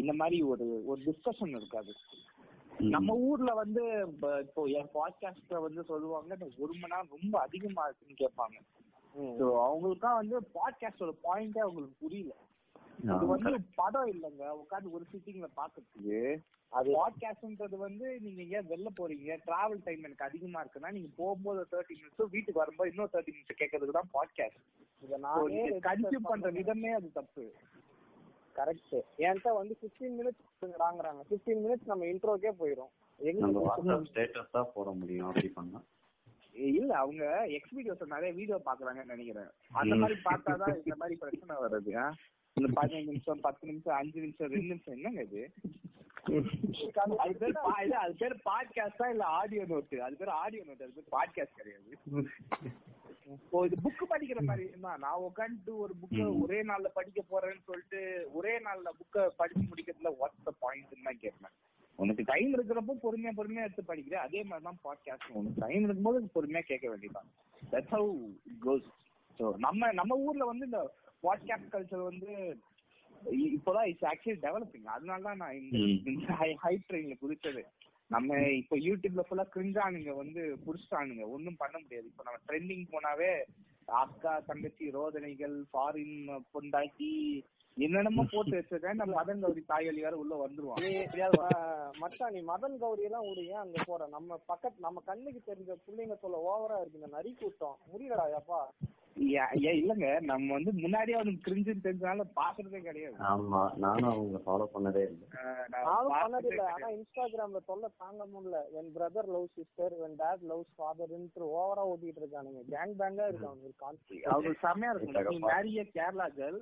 [0.00, 1.94] இந்த மாதிரி ஒரு ஒரு டிஸ்கஷன் இருக்காது.
[2.80, 3.82] நம்ம ஊர்ல வந்து
[4.40, 8.56] இப்போ என் பாட்காஸ்ட்ல வந்து சொல்லுவாங்க ஒரு மணி நேரம் ரொம்ப அதிகமா இருக்குன்னு கேட்பாங்க.
[9.38, 12.32] ஸோ அவங்களுக்குலாம் வந்து பாட்காஸ்டோட பாயிண்டே அவங்களுக்கு புரியல.
[13.14, 14.44] அது வந்து படம் இல்லைங்க.
[14.62, 16.18] உட்காந்து ஒரு சிட்டிங்ல பாக்குறதுக்கு
[16.72, 21.94] அது பாட்காஸ்ட்ன்றது வந்து நீங்க ஏன் வெளில போறீங்க டிராவல் டைம் எனக்கு அதிகமா இருக்குன்னா நீங்க போகும்போது தேர்ட்டி
[21.94, 24.60] மினிட்ஸ் வீட்டுக்கு வரும்போது இன்னும் தேர்ட்டி மினிட்ஸ் கேட்கறதுக்கு தான் பாட்காஸ்ட்
[25.02, 27.44] இதை நான் கன்சியூம் பண்ற விதமே அது தப்பு.
[28.56, 31.20] கரெக்ட் என்கிட்ட வந்து பிப்டீன் மினிட்ஸ் வாங்குறாங்க.
[31.30, 32.92] பிப்டீன் மினிட்ஸ் நம்ம இன்ட்ரோக்கே போயிடும்
[34.74, 35.82] போட முடியும் அப்படி பண்ணா?
[36.52, 39.50] இல்ல அவங்க எக்ஸ் வீடியோஸ் நிறைய வீடியோ பாக்குறாங்கன்னு நினைக்கிறேன்.
[39.70, 41.92] அந்த மாதிரி பார்த்தாதான் இந்த மாதிரி பிரச்சனை வருது.
[42.56, 45.50] இந்த பதினஞ்சு நிமிஷம் பத்து நிமிஷம் அஞ்சு நிமிஷம் ரெண்டு நிமிஷம் என்னங்க இது?
[47.16, 47.56] அது பேர்
[47.94, 51.98] அது பேர் பாட்காஸ்டா இல்ல ஆடியோ நோட்டு அது பேர் ஆடியோ நோட் அது பேர் பாட்காஸ்ட் கிடையாது.
[53.26, 58.00] இப்போ இது புக் படிக்கிற மாதிரி தான் நான் உட்காந்துட்டு ஒரு புக்க ஒரே நாள்ல படிக்க போறேன்னு சொல்லிட்டு
[58.32, 61.54] ஒரே நாள்ல புக்க படிச்சு முடிக்கிறதுல வாட்ஸ் த பாயிண்ட் தான் கேட்பேன்.
[61.98, 66.62] உனக்கு டைம் இருக்கிறப்போ பொறுமையா பொறுமையா எடுத்து படிக்கிறேன் அதே மாதிரி தான் பாட்காஸ்ட் உனக்கு டைம் இருக்கும்போது பொறுமையா
[66.64, 67.28] கேட்க வேண்டியதான்
[67.66, 68.10] தட்ஸ் ஹவு
[68.62, 68.88] கோஸ்
[69.40, 70.82] ஸோ நம்ம நம்ம ஊர்ல வந்து இந்த
[71.22, 72.30] பாட்காஸ்ட் கல்ச்சர் வந்து
[73.52, 77.62] இப்போதான் இட்ஸ் ஆக்சுவலி டெவலப்பிங் அதனால தான் நான் இந்த ஹை ட்ரெயின்ல குதிச்சது.
[78.10, 81.24] நம்ம இப்ப யூடியூப்ல ஃபுல்லா கிரிஞ்சானுங்க வந்து புடிச்சிட்டானுங்க.
[81.28, 82.06] ஒன்னும் பண்ண முடியாது.
[82.06, 83.32] இப்ப நம்ம ட்ரெண்டிங் போனாவே
[83.98, 86.16] அக்கா தங்கச்சி ரோதனைகள் ஃபாரின்
[86.52, 87.10] பொண்டாட்டி
[87.76, 90.82] என்னென்னமோ போட்டு வச்சிருக்கேன் நம்ம மதன் கௌரி தாய்களி வேற உள்ள வந்துருவான்.
[92.02, 94.06] மச்சா நீ மதன் கௌரி எல்லாம் ஒரு ஏன் அங்க போற?
[94.06, 97.00] நம்ம பக்கத்து நம்ம கண்ணுக்கு தெரிஞ்ச பிள்ளைங்க சொல்ல ஓவரா இருக்கு.
[97.02, 97.76] இந்த நரி கூட்டம்.
[97.92, 98.60] முடியலடா ஏப்பா.
[99.16, 100.06] இல்லங்க.
[100.22, 103.16] நம்ம வந்து முன்னாடியே அவனுக்கு கிரிஞ்சுன்னு தெரிஞ்சனால பாக்குறதே கிடையாது.
[103.30, 103.60] ஆமா.
[103.76, 105.26] நானும் அவங்க ஃபாலோ பண்ணதே இல்லை.
[105.84, 106.64] நானும் பண்ணது இல்ல.
[106.72, 111.14] ஆனா இன்ஸ்டாகிராம்ல தொல்ல தாங்க முடியல என் பிரதர் லவ் சிஸ்டர் என் டேட் லவ் ஃபாதர்
[111.54, 112.62] ஓவரா ஓட்டிட்டு இருக்கானுங்க.
[112.72, 115.30] கேங் பேங்கா இருக்கு அவனுக்கு கான்செப்ட் அவங்க செமையா இருக்கும்.
[115.32, 116.60] நீ நிறைய கேரளா கேர்ள்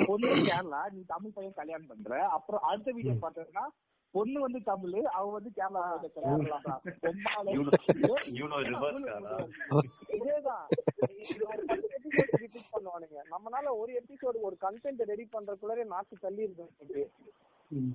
[0.00, 3.64] பொண்ணு கேரளா நீ தமிழ் பையன் கல்யாணம் பண்ற அப்புறம் அடுத்த வீடியோ பார்த்ததுன்னா
[4.12, 6.00] பொண்ணு வந்து தமிழ் அவ வந்து கேரளா.
[10.08, 10.66] இதேதான்.
[12.30, 13.16] ரிப்பீட் பண்ணுவானுங்க.
[13.30, 17.10] நம்மனால ஒரு எபிசோடு ஒரு கண்டென்ட் ரெடி பண்றதுக்குள்ளே நாக்கு தள்ளி இருக்கு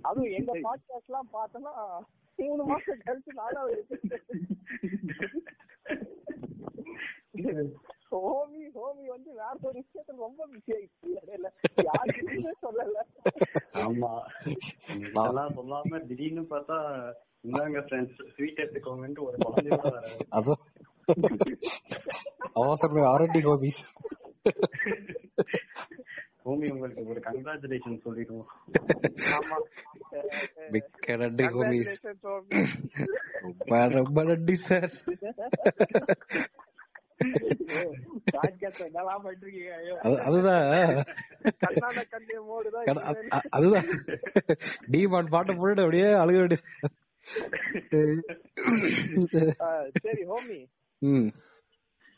[0.01, 1.99] அதுவும் எங்க பாட்காஸ்ட் எல்லாம் பார்த்தோம்னா
[2.36, 3.86] மூணு மாசம் கழிச்சு நாலாவது
[8.17, 11.10] ஹோமி ஹோமி வந்து வேற ஒரு விஷயத்துல ரொம்ப பிஸி ஆயிடுச்சு.
[11.15, 11.47] இடையில
[11.84, 12.97] யாருக்குமே சொல்லல.
[13.82, 14.12] ஆமா.
[14.99, 16.78] இதெல்லாம் சொல்லாம திடீர்னு பார்த்தா
[17.43, 20.54] இந்தாங்க ஃப்ரெண்ட்ஸ் ஸ்வீட் எடுத்துக்கோங்கன்ட்டு ஒரு குழந்தையோட வராது அது
[22.56, 23.82] அவசரமே ஆர்டி ஹோபிஸ்
[26.45, 28.49] ஹோமி உங்களுக்கு ஒரு கங்க்ராச்சுலேஷன் சொல்லிடுவோம்.
[29.32, 29.58] ஆமா.
[30.69, 31.45] மிக்க நன்றி
[33.41, 34.91] ரொம்ப ரொம்ப நன்றி சார்.
[40.23, 41.06] அதுதான்.
[43.49, 43.88] அதுதான்.
[44.91, 46.60] டிமான் பாட்டை போட்டு அப்படியே அழுக வேண்டிய
[50.01, 50.60] சரி ஹோமி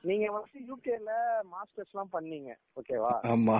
[0.03, 1.11] நீங்க வந்து யூகேல
[1.53, 3.55] மாஸ்டர்ஸ் எல்லாம் பண்ணீங்க ஓகேவா ஆமா.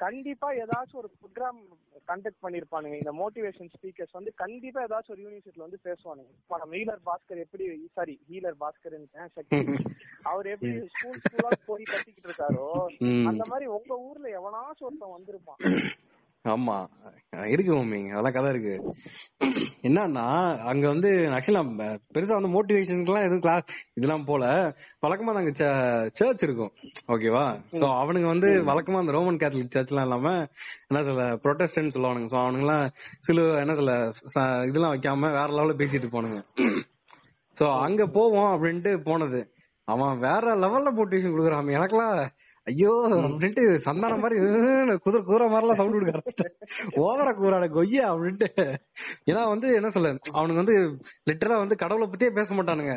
[0.00, 1.60] கண்டிப்பா ஏதாச்சும் ஒரு ப்ரோக்ராம்
[2.08, 2.96] கண்டக்ட் பண்ணிருப்பானுங்க.
[3.00, 6.32] இந்த மோட்டிவேஷன் ஸ்பீக்கர்ஸ் வந்து கண்டிப்பா ஏதாச்சும் ஒரு யூனிவர்சிட்டில வந்து பேசுவானுங்க.
[6.42, 7.64] இப்ப நம்ம ஹீலர் பாஸ்கர் எப்படி
[7.96, 8.96] சாரி ஹீலர் பாஸ்கர்
[9.36, 9.60] சக்தி
[10.24, 12.68] அவர் எப்படி ஸ்கூல் ஸ்கூலா போய் கத்திக்கிட்டு இருக்காரோ
[13.30, 15.60] அந்த மாதிரி உங்க ஊர்ல எவனாச்சும் ஒருத்தன் வந்திருப்பான்.
[16.48, 16.76] ஆமா.
[17.52, 17.98] இருக்கு மம்மி.
[18.10, 18.74] அதெல்லாம் கதை இருக்கு.
[19.88, 20.24] என்னன்னா
[20.70, 21.62] அங்க வந்து ஆக்சுவலா
[22.14, 23.66] பெருசா வந்து மோட்டிவேஷனுக்குலாம் எதுவும் கிளாஸ்
[23.98, 24.44] இதெல்லாம் போல.
[25.04, 25.52] வழக்கமா நாங்க
[26.20, 26.72] சர்ச் இருக்கும்.
[27.14, 27.44] ஓகேவா
[27.76, 30.32] சோ அவனுங்க வந்து வழக்கமா அந்த ரோமன் கேத்தலிக் சர்ச் எல்லாம் இல்லாம
[30.88, 32.30] என்ன சொல்ல ப்ரொட்டஸ்டன்ட் சொல்லுவானுங்க.
[32.32, 32.86] சோ அவனுங்க எல்லாம்
[33.28, 33.94] சில என்ன சொல்ல
[34.70, 36.40] இதெல்லாம் வைக்காம வேற லெவல்ல பேசிட்டு போனுங்க
[37.56, 39.40] சோ அங்க போவோம் அப்படின்ட்டு போனது.
[39.88, 41.76] அவன் வேற லெவல்ல மோட்டிவேஷன் கொடுக்குறான்.
[41.78, 42.16] எனக்கெல்லாம்
[42.68, 42.92] ஐயோ
[43.26, 44.38] அப்படின்ட்டு சந்தானம் மாதிரி
[45.04, 46.54] குதிரை கூற மாதிரி எல்லாம் சவுண்ட் கொடுக்க ஆரம்பிச்சிட்டேன்.
[47.02, 48.48] ஓவரா கூறாட கொய்யா அப்படின்ட்டு.
[49.30, 50.76] ஏன்னா வந்து என்ன சொல்ல அவனுக்கு வந்து
[51.30, 52.94] லிட்டரா வந்து கடவுளை பத்தியே பேச மாட்டானுங்க.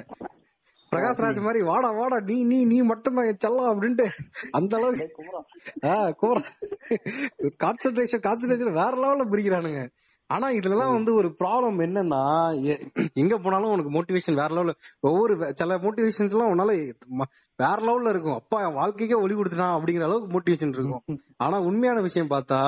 [0.92, 4.08] பிரகாஷ்ராஜ் மாதிரி வாடா வாடா நீ நீ நீ மட்டும் தான் செல்லம் அப்படின்ட்டு.
[4.52, 5.08] அந்த அளவுக்கு
[5.92, 6.38] ஆஹ் கூற
[7.64, 9.82] கான்சென்ட்ரேஷன் கான்சென்ட்ரேஷன் வேற லெவல்ல பிடிக்கிறானுங்க
[10.34, 12.22] ஆனா இதுலதான் வந்து ஒரு ப்ராப்ளம் என்னன்னா
[13.22, 14.74] எங்க போனாலும் உனக்கு மோட்டிவேஷன் வேற லெவல்ல
[15.10, 16.74] ஒவ்வொரு சில மோட்டிவேஷன்ஸ் எல்லாம் உன்னால
[17.60, 18.38] வேற லெவல்ல இருக்கும்.
[18.42, 21.04] அப்பா வாழ்க்கைக்கே ஒளி கொடுத்துட்டான் அப்படிங்கிற அளவுக்கு மோட்டிவேஷன் இருக்கும்.
[21.46, 22.60] ஆனா உண்மையான விஷயம் பார்த்தா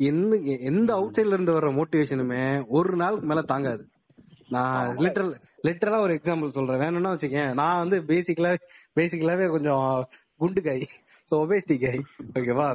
[0.00, 0.34] எந்த
[0.70, 2.42] எந்த அவுட் சைட்ல இருந்து வர்ற மோட்டிவேஷனுமே
[2.78, 3.82] ஒரு நாளுக்கு மேல தாங்காது.
[4.54, 5.34] நான் லிட்டரல்
[5.66, 6.82] லிட்டரலா ஒரு எக்ஸாம்பிள் சொல்றேன்.
[6.84, 8.52] வேணும்னா வச்சுக்கேன் நான் வந்து பேசிக்கலா
[8.98, 9.84] பேசிக்கலாவே கொஞ்சம்
[10.42, 10.86] குண்டு காய்
[11.28, 12.00] சோ ஒபேசிட்டி காய்
[12.38, 12.68] ஓகேவா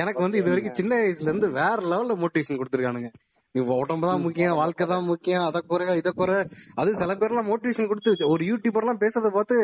[0.00, 3.10] எனக்கு வந்து இது வரைக்கும் சின்ன வயசுல இருந்து வேற லெவல்ல மோட்டிவேஷன் கொடுத்துருக்கானுங்க.
[3.54, 6.38] உடம்பு தான் முக்கியம் வாழ்க்கை தான் முக்கியம் அதை குறை இதை குறை.
[6.80, 9.56] அது சில பேர்லாம் மோட்டிவேஷன் கொடுத்து ஒரு யூடியூபர் எல்லாம் பேசுறத பார்த்து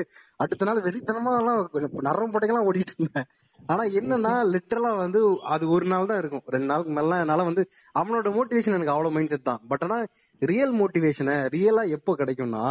[0.42, 1.60] அடுத்த நாள் வெறித்தனமா எல்லாம்
[2.08, 3.26] நரம் பட்டைக்கெல்லாம் ஓடிட்டு இருந்தேன்.
[3.70, 5.20] ஆனா என்னன்னா லிட்டரலா வந்து
[5.54, 6.44] அது ஒரு நாள் தான் இருக்கும்.
[6.54, 9.60] ரெண்டு நாளுக்கு மேல என்னால வந்து அவனோட மோட்டிவேஷன் எனக்கு அவ்வளவு மைண்ட் செட் தான்.
[9.72, 9.98] பட் ஆனா
[10.42, 12.64] ரியல் மோட்டிவேஷனை ரியலா எப்போ கிடைக்கும்னா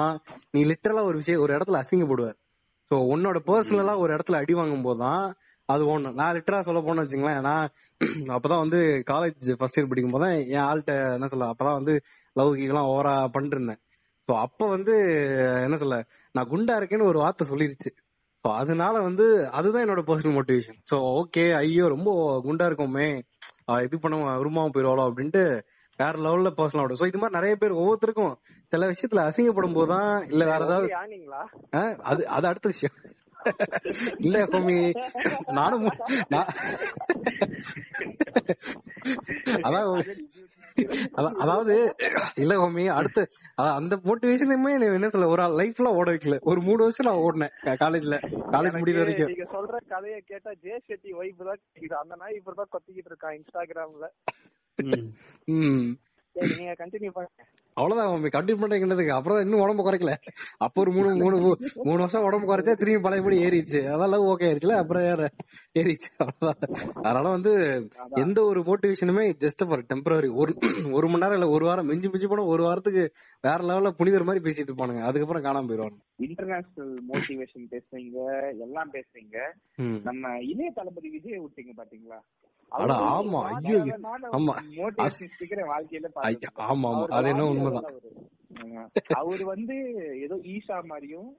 [0.54, 2.30] நீ லிட்டரலா ஒரு விஷயம் ஒரு இடத்துல அசிங்கப்படுவ.
[2.92, 5.26] சோ உன்னோட பர்சனலா ஒரு இடத்துல அடி வாங்கும் போதுதான்
[5.70, 6.10] அது ஒண்ணு.
[6.20, 7.68] நான் லிட்டரா சொல்ல போனேன்னு வச்சுங்களேன் நான்
[8.36, 8.80] அப்பதான் வந்து
[9.10, 11.94] காலேஜ் ஃபர்ஸ்ட் இயர் படிக்கும் போது என் ஆள்கிட்ட என்ன சொல்ல அப்பதான் வந்து
[12.36, 13.80] லவ் எல்லாம் ஓவரா பண்ணிட்டு இருந்தேன்.
[14.30, 14.94] சோ அப்ப வந்து
[15.66, 15.98] என்ன சொல்ல
[16.36, 17.92] நான் குண்டா இருக்கேன்னு ஒரு வார்த்தை சொல்லிருச்சு.
[18.46, 19.26] சோ அதனால வந்து
[19.60, 22.10] அதுதான் என்னோட பர்சனல் மோட்டிவேஷன் சோ ஓகே ஐயோ ரொம்ப
[22.48, 23.08] குண்டா இருக்கோமே.
[23.86, 25.44] இது பண்ண உருமாவும் போயிருவாளோ அப்படின்ட்டு
[26.00, 28.34] வேற லெவல்ல பர்சனலோட சோ இது மாதிரி நிறைய பேர் ஒவ்வொருத்தருக்கும்
[28.74, 30.90] சில விஷயத்துல அசிங்கப்படும் போதுதான் இல்ல வேற ஏதாவது
[32.10, 32.96] அது அது அடுத்த விஷயம்.
[34.20, 34.78] இல்ல ஹோமி
[35.52, 35.86] நானும்
[41.44, 41.76] அதாவது
[42.36, 43.24] இல்ல ஹோமி அடுத்து
[43.78, 46.38] அந்த மோட்டிவேஷனுமே என்ன சொல்ல ஒரு லைஃப்ல ஓட வைக்கல.
[46.52, 48.18] ஒரு மூணு வருஷம் நான் ஓடினேன் காலேஜ்ல
[48.54, 49.32] காலேஜ் முடிகிற வரைக்கும்.
[49.34, 54.08] நீங்க சொல்ற கதையை கேட்டா ஜே ஷெட்டி வைஃப் தான் அந்த நாய் இப்பதான் கொத்திக்கிட்டு இருக்கான் இன்ஸ்டாகிராம்ல
[56.36, 57.44] நீங்க கண்டினியூ பண்ணுங்க.
[57.78, 60.14] அவ்வளவுதான் கண்டினியூ பண்றீங்கிறதுக்கு அப்புறம் இன்னும் உடம்பு குறைக்கல.
[60.58, 61.38] அப்போ ஒரு மூணு மூணு
[61.88, 65.30] மூணு வருஷம் உடம்பு குறைச்சா திரும்பி பழையபடி ஏறிச்சு அதெல்லாம் ஓகே ஆயிருச்சுல அப்புறம் ஏற
[65.80, 66.74] ஏறிச்சு அவ்வளவுதான்.
[67.06, 67.54] அதனால வந்து
[68.24, 70.54] எந்த ஒரு மோட்டிவேஷனுமே ஜஸ்ட் ஃபார் டெம்பரரி ஒரு
[70.98, 73.06] ஒரு மணி நேரம் இல்ல ஒரு வாரம் மிஞ்சி மிஞ்சி போன ஒரு வாரத்துக்கு
[73.44, 75.04] வேற லெவல்ல புனிதர் மாதிரி பேசிட்டு இருப்பானுங்க.
[75.10, 78.18] அதுக்கப்புறம் காணாம போயிருவாங்க இன்டர்நேஷனல் மோட்டிவேஷன் பேசுறீங்க
[78.66, 79.38] எல்லாம் பேசுறீங்க.
[80.10, 82.20] நம்ம இளைய தளபதி விஜய் விட்டீங்க பாத்தீங்களா?
[82.72, 83.78] அட ஆமா ஐயோ
[84.34, 84.54] ஆமா
[85.70, 86.10] வாழ்க்கையில
[86.68, 87.06] ஆமா ஆமா.
[87.18, 87.88] அது என்ன உண்மைதான்.
[89.20, 89.44] அவரு.
[89.52, 89.76] வந்து
[90.26, 91.30] ஏதோ ஈஷா மாதிரியும்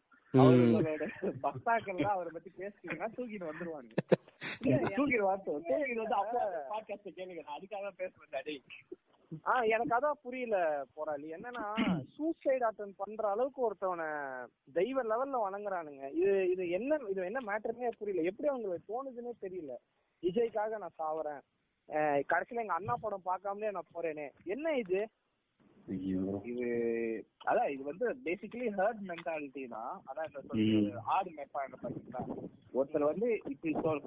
[1.45, 3.90] பக்தாக்கள்லாம் அவரை பத்தி பேசுறீங்கன்னா தூக்கிட்டு வந்துருவாங்க
[4.99, 6.38] தூக்கிட்டு வார்த்தை தூக்கிட்டு வந்து அவங்க
[6.71, 7.43] பாட்காஸ்ட் கேளுங்க.
[7.55, 8.62] அதுக்காக பேசுறேன்
[9.47, 10.57] ஆஹ் எனக்கு அதான் புரியல
[10.97, 11.27] போராளி.
[11.37, 11.64] என்னன்னா
[12.14, 14.09] சூசைட் அட்டன் பண்ற அளவுக்கு ஒருத்தவனை
[14.77, 16.05] தெய்வ லெவல்ல வணங்குறானுங்க.
[16.19, 18.25] இது இது என்ன இது என்ன மேட்டர்னே புரியல.
[18.31, 19.75] எப்படி அவங்களுக்கு தோணுதுன்னே தெரியல.
[20.23, 21.43] விஜய்க்காக நான் சாவறேன்.
[22.31, 24.27] கடைசியில எங்க அண்ணா படம் பார்க்காமலே நான் போறேனே.
[24.55, 25.01] என்ன இது?
[26.51, 26.67] இது
[27.51, 29.95] அதான் இது வந்து பேசிக்கலி ஹர்ட் மென்டாலிட்டி தான்.
[30.09, 30.29] அதான்
[30.65, 32.23] இந்த ஆடு மேப்பாங்க பாத்தீங்களா
[32.77, 34.03] ஒருத்தர் வந்து இப்படி சொல்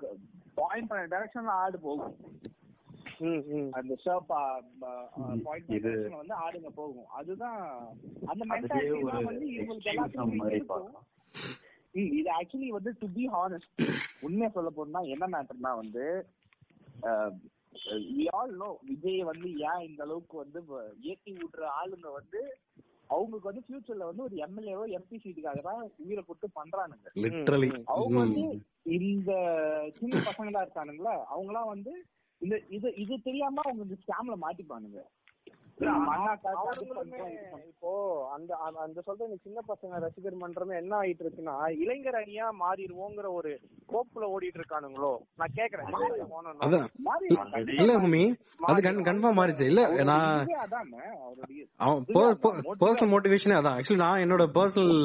[0.60, 2.16] பாயிண்ட் பண்ண டைரக்ஷன்ல ஆடு போகும்.
[3.80, 4.32] அந்த ஷர்ப்
[5.48, 7.10] பாயிண்ட் வந்து ஆடுங்க போகும்.
[7.20, 7.60] அதுதான்
[8.32, 10.92] அந்த மென்டாலிட்டி வந்து இவங்களுக்கு எல்லாத்துக்கும்
[12.20, 13.82] இது ஆக்சுவலி வந்து டு பி ஹானஸ்ட்
[14.28, 16.06] உண்மையா சொல்ல போனா என்ன மேட்டர்னா வந்து
[18.40, 20.60] ஆல் நோ விஜய் வந்து ஏன் இந்த அளவுக்கு வந்து
[21.12, 22.42] ஏத்தி விடுற ஆளுங்க வந்து
[23.10, 27.08] அவங்களுக்கு வந்து ஃபியூச்சர்ல வந்து ஒரு எம்எல்ஏவோ எம்பி சீட்டுக்காக தான் உயிரை கொடுத்து பண்றானுங்க.
[27.94, 28.44] அவங்க வந்து
[29.10, 29.32] இந்த
[30.00, 31.94] சின்ன பசங்களா இருக்கானுங்களா அவங்க எல்லாம் வந்து
[32.42, 35.02] இந்த இது இது தெரியாம அவங்க இந்த ஸ்கேம்ல மாட்டிப்பானுங்க.
[37.64, 37.92] இப்போ
[38.34, 38.52] அந்த
[38.84, 43.52] அந்த சொல்ற சின்ன பசங்க ரசிகர் மன்றமே என்ன ஆயிட்டு இருக்குன்னா இளைஞர் அணியா மாறிடுவோங்கிற ஒரு
[43.90, 45.12] கோப்புல ஓடிட்டு இருக்கானுங்களோ?
[45.40, 45.90] நான் கேக்குறேன்.
[47.78, 48.24] இல்ல ஹுமி.
[48.70, 50.50] அது கன்ஃபார்ம் மாறிச்சு இல்ல நான்
[52.82, 53.78] பர்சனல் மோட்டிவேஷனே அதான்.
[53.78, 54.96] ஆக்சுவலி நான் என்னோட personal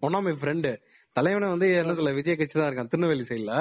[0.00, 0.72] one of my friend
[1.16, 3.54] தலைவனை வந்து என்ன சொல்ல விஜய் கட்சி தான் இருக்கான் திருநெல்வேலி சைட்ல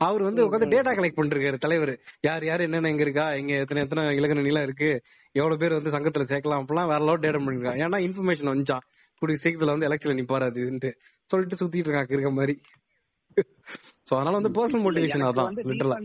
[0.00, 1.92] அவர் வந்து உட்காந்து டேட்டா கலெக்ட் பண்ணிருக்காரு தலைவர்.
[2.24, 4.90] யார் யார் என்னென்ன எங்க இருக்கா எங்க எத்தனை எத்தனை இலக்கண நிலம் இருக்கு
[5.34, 8.86] எவ்வளவு பேர் வந்து சங்கத்துல சேர்க்கலாம் அப்படிலாம் வேற லெவல் டேட்டா பண்ணிருக்கான் ஏன்னா இன்ஃபர்மேஷன் வந்துச்சான்
[9.22, 10.90] கூடிய சீக்கிரத்துல வந்து எலெக்ஷன்ல நிப்பாரு அதுன்ட்டு
[11.30, 12.56] சொல்லிட்டு சுத்திட்டு இருக்காங்க இருக்க மாதிரி.
[14.06, 15.96] சோ அதனால வந்து பர்சனல் மோட்டிவேஷன் அதான் லிட்டரலா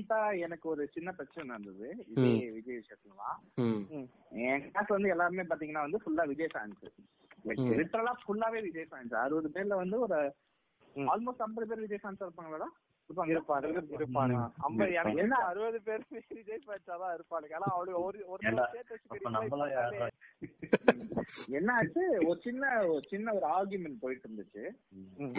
[0.45, 3.39] எனக்கு ஒரு சின்ன பிரச்சனை இருந்தது விஜய் விஜய் விஷயத்துலாம்
[4.47, 6.81] என் கிளாஸ் வந்து எல்லாருமே பாத்தீங்கன்னா வந்து ஃபுல்லா விஜய் ஃபேன்ஸ்
[7.77, 10.19] லிட்டரலா ஃபுல்லாவே விஜய் ஃபேன்ஸ் அறுபது பேர்ல வந்து ஒரு
[11.11, 12.69] ஆல்மோஸ்ட் ஐம்பது பேர் விஜய் ஃபேன்ஸ் இருப்பாங்களா
[15.21, 18.41] என்ன அறுபது பேர் விஜய் ஃபேன்ஸாதான் இருப்பானுங்க ஆனா அவளுக்கு ஒரு ஒரு
[21.51, 24.63] என்ன ஆச்சு ஒரு சின்ன ஒரு சின்ன ஒரு ஆர்குமெண்ட் போயிட்டு இருந்துச்சு.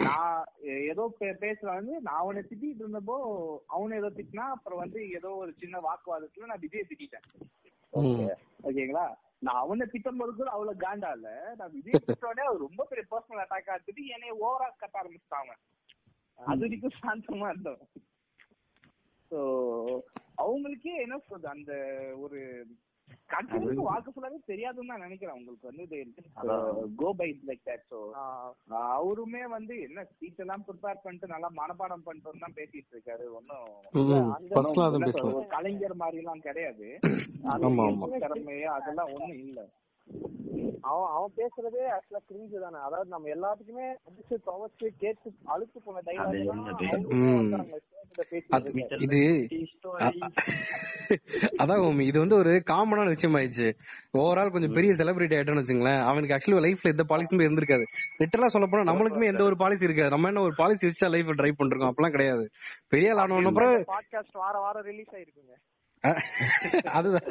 [0.01, 0.43] நான்
[0.85, 1.03] ஏதோ
[1.43, 3.17] பேசுற வந்து நான் அவனை திட்டிட்டு இருந்தப்போ
[3.69, 7.27] அவனை ஏதோ திட்டினா அப்புறம் வந்து ஏதோ ஒரு சின்ன வாக்குவாதத்துல நான் விஜய் திட்டேன்
[8.63, 9.05] ஓகேங்களா?
[9.43, 11.29] நான் அவனை திட்டம் போது அவ்வளவு காண்டா இல்ல.
[11.59, 15.53] நான் விஜய் திட்டோடனே அவர் ரொம்ப பெரிய பர்சனல் அட்டாக் ஆச்சுட்டு என்னைய ஓவரா கட்ட ஆரம்பிச்சிட்டாங்க
[16.39, 17.81] அது வரைக்கும் சாந்தமா இருந்தோம்.
[19.31, 19.39] சோ
[20.37, 21.53] அவங்களுக்கே என்ன சொல்றது?
[21.55, 21.73] அந்த
[22.23, 22.39] ஒரு
[23.33, 25.37] கண்டிப்பா வாழ்க்கை ஃபுல்லாவே தெரியாதுன்னு தான் நினைக்கிறேன்.
[25.39, 25.83] உங்களுக்கு வந்து
[27.01, 27.99] go by like that so
[28.97, 33.25] அவருமே வந்து என்ன ஸ்பீச் எல்லாம் ப்ரிப்பேர் பண்ணிட்டு நல்லா மனப்பாடம் பண்ணிட்டு தான் பேசிட்டு இருக்காரு.
[33.37, 33.69] ஒன்னும்
[35.55, 36.89] கலைஞர் மாதிரி எல்லாம் கிடையாது
[38.23, 39.59] திறமையோ அதெல்லாம் ஒண்ணும் இல்ல.
[40.81, 42.79] அவன் அவன் பேசுறதே ஆக்சுவலா கிரிஞ்சு தானே.
[42.87, 46.01] அதாவது நம்ம எல்லாத்துக்குமே அடிச்சு துவச்சு கேட்டு அழுத்து போன
[49.05, 49.19] இது
[51.61, 53.67] அதான் இது வந்து ஒரு காமனான விஷயம் ஆயிடுச்சு
[54.19, 56.01] ஓவரால் கொஞ்சம் பெரிய செலிபிரிட்டி ஆயிட்டோம்னு வச்சுங்களேன்.
[56.09, 57.85] அவனுக்கு ஆக்சுவலி லைஃப்ல எந்த பாலிசியுமே இருந்திருக்காது.
[58.21, 60.13] லிட்டரலா சொல்ல போனா நம்மளுக்குமே எந்த ஒரு பாலிசி இருக்காது.
[60.15, 62.45] நம்ம என்ன ஒரு பாலிசி வச்சா லைஃப் ட்ரை பண்றோம் அப்பெல்லாம் கிடையாது.
[62.93, 65.55] பெரிய ஆள் ஆனவன அப்புறம் பாட்காஸ்ட் வார வாரம் ரிலீஸ் ஆயிருக்குங்க.
[66.97, 67.27] அதுதான்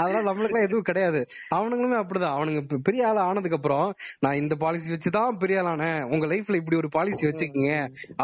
[0.00, 1.20] அதெல்லாம் நம்மளுக்குலாம் எதுவும் கிடையாது.
[1.56, 2.34] அவனுங்களுமே அப்படிதான்.
[2.36, 3.86] அவனுங்க பெரிய ஆள் ஆனதுக்கு அப்புறம்
[4.24, 6.00] நான் இந்த பாலிசி வச்சுதான் பெரிய ஆள் ஆனேன்.
[6.12, 7.72] உங்க லைஃப்ல இப்படி ஒரு பாலிசி வச்சுக்கீங்க.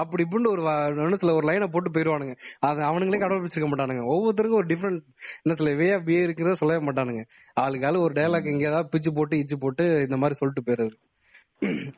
[0.02, 2.36] அப்படி இப்படின்னு ஒரு சில ஒரு லைனை போட்டு போயிருவானுங்க.
[2.68, 4.04] அது அவனுங்களே கடவுள் மாட்டானுங்க.
[4.14, 5.02] ஒவ்வொருத்தருக்கும் ஒரு டிஃப்ரெண்ட்
[5.42, 7.22] என்ன சொல்ல வே ஆஃப் பிஹேவ் இருக்கிறத சொல்லவே மாட்டானுங்க.
[7.64, 10.96] ஆளுக்கு ஆளு ஒரு டைலாக் எங்கேயாவது பிச்சு போட்டு இச்சு போட்டு இந்த மாதிரி சொல்லிட்டு போயிருது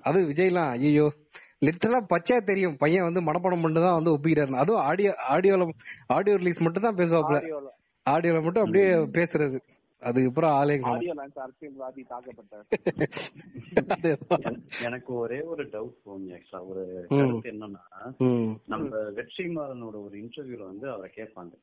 [0.09, 1.07] அது விஜய்லாம் ஐயோ
[1.63, 2.77] லிட்டரலா பச்சையா தெரியும்.
[2.77, 4.61] பையன் வந்து மனப்படம் மட்டும் தான் வந்து ஒப்பிக்கிறாரு.
[4.65, 5.67] அதுவும் ஆடியோ ஆடியோல
[6.17, 7.39] ஆடியோ ரிலீஸ் மட்டும் தான் பேசுவாப்ல
[8.07, 9.59] ஆடியோல மட்டும் அப்படியே பேசுறது.
[10.03, 10.75] அதுக்கப்புறம் ஆளே
[11.45, 12.03] அரசியல்வாதி
[14.85, 17.83] எனக்கு ஒரே ஒரு டவுட் போங்க ஆக்சுவலா ஒரு கருத்து என்னன்னா
[18.73, 21.55] நம்ம வெற்றிமாறனோட ஒரு இன்டர்வியூல வந்து அவரை கேட்பாங்க.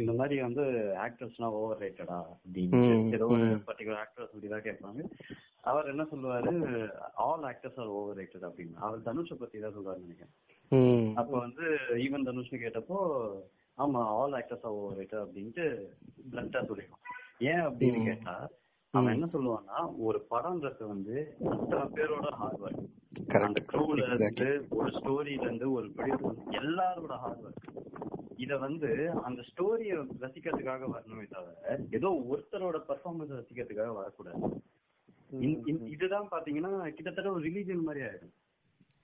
[0.00, 0.64] இந்த மாதிரி வந்து
[1.06, 5.00] ஆக்டர்ஸ்னா ஓவர் ரேட்டடா அப்படின்னு ஏதோ ஒரு பர்டிகுலர் ஆக்டர்ஸ் அப்படிதான் கேட்பாங்க.
[5.70, 6.52] அவர் என்ன சொல்லுவாரு?
[7.26, 8.76] All actors are overrated அப்படின்னு.
[8.86, 11.64] அவர் தனுஷ பத்தி தான் சொல்றாரு நினைக்கிறேன் அப்ப வந்து
[12.06, 12.98] ஈவன் தனுஷ் கேட்டப்போ
[13.78, 15.64] ஆமா all actors are overrated அப்படின்ட்டு
[16.32, 17.04] பிளண்டா சொல்லிடுவான்
[17.50, 18.34] ஏன் அப்படின்னு கேட்டா
[18.94, 21.16] அவன் என்ன சொல்லுவான்னா ஒரு படம்ன்றது வந்து
[21.52, 22.84] அத்தனை பேரோட ஹார்ட் ஒர்க்
[23.40, 25.88] அந்த க்ரூல இருந்து ஒரு ஸ்டோரியில இருந்து ஒரு
[26.60, 27.66] எல்லாரோட ஹார்ட் ஒர்க்
[28.44, 28.88] இத வந்து
[29.24, 29.92] அந்த ஸ்டோரிய
[30.24, 34.42] ரசிக்கிறதுக்காக வரணுமே தவிர ஏதோ ஒருத்தரோட பர்ஃபார்மன்ஸ் ரசிக்கிறதுக்காக வரக்கூடாது.
[35.94, 38.34] இதுதான் பாத்தீங்கன்னா கிட்டத்தட்ட ஒரு ரிலீஜன் மாதிரி ஆயிடும்.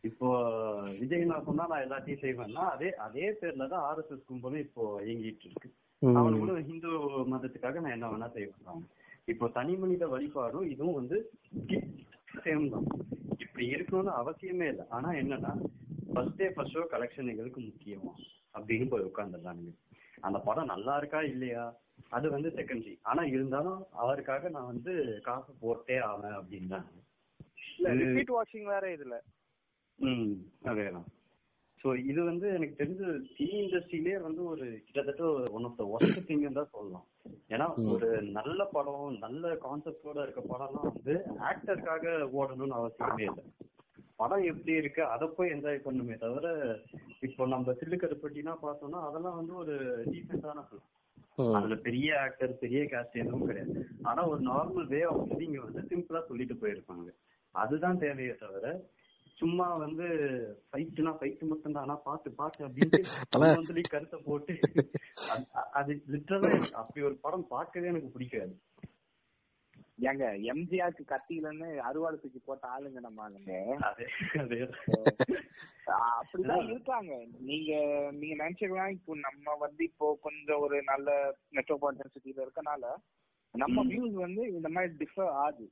[0.05, 0.29] இப்போ
[0.99, 4.85] விஜய் நான் சொன்னா நான் எல்லாத்தையும் செய்வேன்னா அதே அதே பேர்ல தான் ஆர் எஸ் எஸ் கும்பலும் இப்போ
[5.05, 5.69] இயங்கிட்டு இருக்கு
[6.03, 6.91] அவனுங்களும் ஹிந்து
[7.33, 8.83] மதத்துக்காக நான் என்ன வேணா செய்வேன்
[9.29, 11.19] இப்போ தனி மனித வழிபாடும் இதுவும் வந்து
[12.39, 12.87] சேம் தான்.
[13.45, 14.85] இப்படி இருக்கணும்னு அவசியமே இல்லை.
[14.97, 15.53] ஆனா என்னன்னா
[16.09, 18.07] first day first show collection எங்களுக்கு முக்கியம்
[18.55, 19.73] அப்படின்னு போய் உட்காந்துடலானுங்க
[20.23, 21.65] அந்த படம் நல்லா இருக்கா இல்லையா?
[22.13, 24.93] அது வந்து செகண்டரி ஆனா இருந்தாலும் அவருக்காக நான் வந்து
[25.27, 26.81] காசு போட்டே ஆவேன் அப்படின்னு
[28.03, 29.15] ரிப்பீட் வாட்சிங் வேற இதுல.
[29.99, 30.33] ம்
[30.71, 31.09] அதேதான்.
[31.81, 33.03] ஸோ இது வந்து எனக்கு தெரிஞ்ச
[33.37, 35.25] சினி இண்டஸ்ட்ரியிலே வந்து ஒரு கிட்டத்தட்ட
[35.57, 37.07] one of the worst thing தான் சொல்லலாம்.
[37.55, 41.15] ஏன்னா ஒரு நல்ல படம் நல்ல கான்செப்டோட இருக்க படம்லாம் வந்து
[41.51, 43.45] ஆக்டருக்காக ஓடணும்னு அவசியமே இல்லை.
[44.23, 46.49] படம் எப்படி இருக்கு அதை போய் என்ஜாய் பண்ணுமே தவிர
[47.29, 49.77] இப்போ நம்ம சில்லுக்கருப்பட்டினா பார்த்தோம்னா அதெல்லாம் வந்து ஒரு
[50.13, 50.91] டீசென்டான ஃபிலிம்
[51.59, 53.73] அதுல பெரிய ஆக்டர் பெரிய கேஸ்ட் எதுவும் கிடையாது.
[54.09, 57.09] ஆனா ஒரு நார்மல் வே ஆஃப் லிவிங் வந்து சிம்பிளா சொல்லிட்டு போயிருப்பாங்க.
[57.55, 58.67] அதுதான் தேவையே தவிர
[59.45, 60.07] சும்மா வந்து
[60.69, 63.01] ஃபைட்னா ஃபைட் மட்டும் தான் ஆனா பாட்டு பாட்டு அப்படின்னு
[63.71, 64.55] சொல்லி கருத்தை போட்டு
[65.79, 66.51] அது லிட்டரலா
[66.83, 68.55] அப்படி ஒரு படம் பார்க்கவே எனக்கு பிடிக்காது.
[70.09, 73.53] ஏங்க எம்ஜிஆருக்கு கத்தியிலன்னு அறுவாடு தூக்கி போட்ட ஆளுங்க நம்ம ஆளுங்க.
[76.15, 77.13] அப்படிதான் இருக்காங்க.
[77.49, 77.71] நீங்க
[78.19, 81.09] நீங்க நினைச்சுக்கலாம் இப்போ நம்ம வந்து இப்போ கொஞ்சம் ஒரு நல்ல
[81.59, 82.85] மெட்ரோபாலிட்டன் சிட்டில இருக்கனால
[83.55, 85.67] நம்ம வியூஸ் வந்து இந்த மாதிரி டிஃபர் ஆகுது.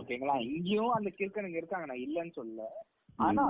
[0.00, 1.86] ஓகேங்களா இங்கேயும் அந்த கிறுக்கனுங்க இருக்காங்க.
[1.86, 2.68] நான் இல்லைன்னு சொல்ல
[3.18, 3.44] ஆனா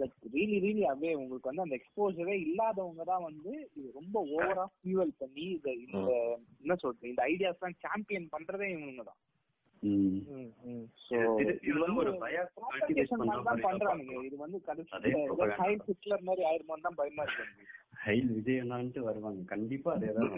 [0.00, 5.12] லைக் ரீலி ரீலி அப்படியே உங்களுக்கு வந்து அந்த எக்ஸ்போஜரே இல்லாதவங்க தான் வந்து இது ரொம்ப ஓவரா ஃபியூவல்
[5.18, 5.98] பண்ணி இந்த இந்த
[6.62, 9.20] என்ன சொல்றது இந்த ஐடியாஸ் எல்லாம் சாம்பியன் பண்றதே இவங்க தான்.
[13.64, 14.12] பண்றானுங்க.
[14.26, 14.58] இது வந்து
[15.88, 17.66] ஹிட்லர் மாதிரி ஆயிருமோ தான் பயமா இருக்கு.
[19.06, 19.42] வருவாங்க.
[19.46, 20.32] கண்டிப்பா அதேதான்.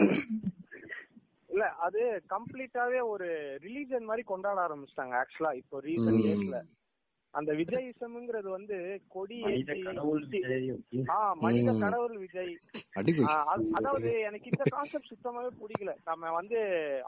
[1.54, 2.00] இல்ல அது
[2.32, 3.26] கம்ப்ளீட்டாவே ஒரு
[3.64, 6.58] ரிலீஜன் மாதிரி கொண்டாட ஆரம்பிச்சிட்டாங்க ஆக்சுவலா இப்போ ரீசன்ட் டேஸ்ல
[7.34, 8.76] அந்த விஜயிசம்ங்கிறது வந்து
[9.14, 9.36] கொடி
[11.42, 12.52] மனித கடவுள் விஜய்.
[13.76, 15.94] அதாவது எனக்கு இந்த கான்செப்ட் சுத்தமாவே பிடிக்கல.
[16.06, 16.58] நம்ம வந்து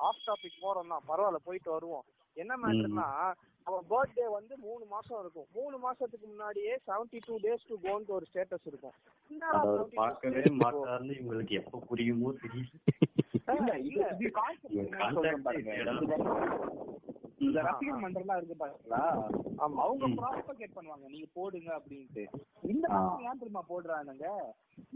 [0.09, 2.05] ஆஃப் டாபிக் போறோம் தான் பரவாயில்ல போயிட்டு வருவோம்.
[2.42, 3.09] என்ன மேட்டர்னா
[3.66, 5.49] அவன் பர்த்டே வந்து மூணு மாசம் இருக்கும்.
[5.59, 8.96] மூணு மாசத்துக்கு முன்னாடியே செவன்டி டூ டேஸ் டு கோன்னு ஒரு ஸ்டேட்டஸ் இருக்கும்.
[10.01, 12.31] பார்க்கவே மாட்டாருன்னு இவங்களுக்கு எப்ப புரியுமோ
[17.46, 19.01] இந்த ரசிகர் மன்றம்லாம் இருக்கு பாத்தீங்களா?
[19.85, 21.07] அவங்க ப்ராபகேட் பண்ணுவாங்க.
[21.14, 22.25] நீங்க போடுங்க அப்படின்ட்டு.
[22.72, 22.87] இந்த
[23.27, 24.27] ஏன் தெரியுமா போடுறானுங்க?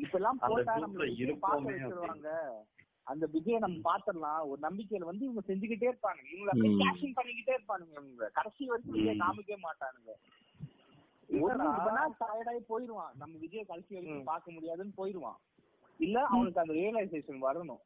[0.05, 1.09] இப்ப எல்லாம் போட்டா நம்ம
[1.67, 2.31] வச்சிருவாங்க.
[3.07, 8.29] அந்த விஜய நம்ம பாத்திரலாம் ஒரு நம்பிக்கையில வந்து இவங்க செஞ்சுக்கிட்டே இருப்பாங்க இவங்க கேஷிங் பண்ணிக்கிட்டே இருப்பானுங்க இவங்க.
[8.39, 10.13] கடைசி வரைக்கும் விஜய் காமிக்கவே மாட்டானுங்க.
[12.21, 13.13] டயர்டாயி போயிருவான்.
[13.19, 15.37] நம்ம விஜய கடைசி வரைக்கும் பார்க்க முடியாதுன்னு போயிருவான்.
[16.01, 17.81] இல்ல அவனுக்கு அந்த ரியலைசேஷன் வரணும்.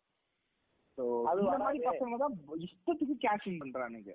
[1.30, 2.34] அது மாதிரி பசங்க தான்
[2.66, 4.12] இஷ்டத்துக்கு கேஷிங் பண்றானுங்க.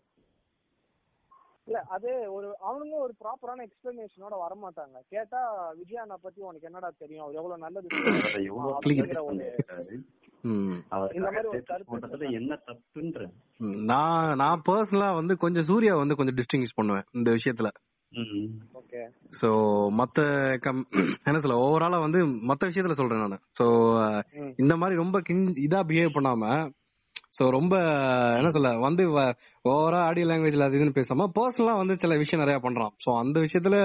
[1.67, 5.41] இல்ல அது ஒரு அவனுங்க ஒரு ப்ராப்பரான எக்ஸ்பிளனேஷனோட வர மாட்டாங்க கேட்டா
[5.79, 7.23] விஜயானா பத்தி உனக்கு என்னடா தெரியும்?
[7.25, 7.89] அவர் எவ்வளவு நல்லது
[12.31, 13.27] என்ன தப்புன்ற?
[13.91, 17.69] நான் நான் பர்சனலா வந்து கொஞ்சம் சூர்யா வந்து கொஞ்சம் டிஸ்டிங்விஷ் பண்ணுவேன் இந்த விஷயத்துல.
[19.41, 19.49] சோ
[19.97, 20.19] மத்த
[20.59, 20.87] கம்
[21.23, 23.37] என்ன சொல்ல ஓவராலா வந்து மத்த விஷயத்துல சொல்றேன் நானு.
[23.59, 23.65] சோ
[24.57, 25.19] இந்த மாதிரி ரொம்ப
[25.67, 26.43] இதா பிஹேவ் பண்ணாம
[27.33, 27.73] சோ ரொம்ப
[28.37, 29.03] என்ன சொல்ல வந்து
[29.65, 32.93] ஓவரா ஆடியோ லாங்குவேஜ்ல அது இதுன்னு பேசாம பர்சனலா வந்து சில விஷயம் நிறைய பண்றான்.
[33.05, 33.77] சோ அந்த விஷயத்துல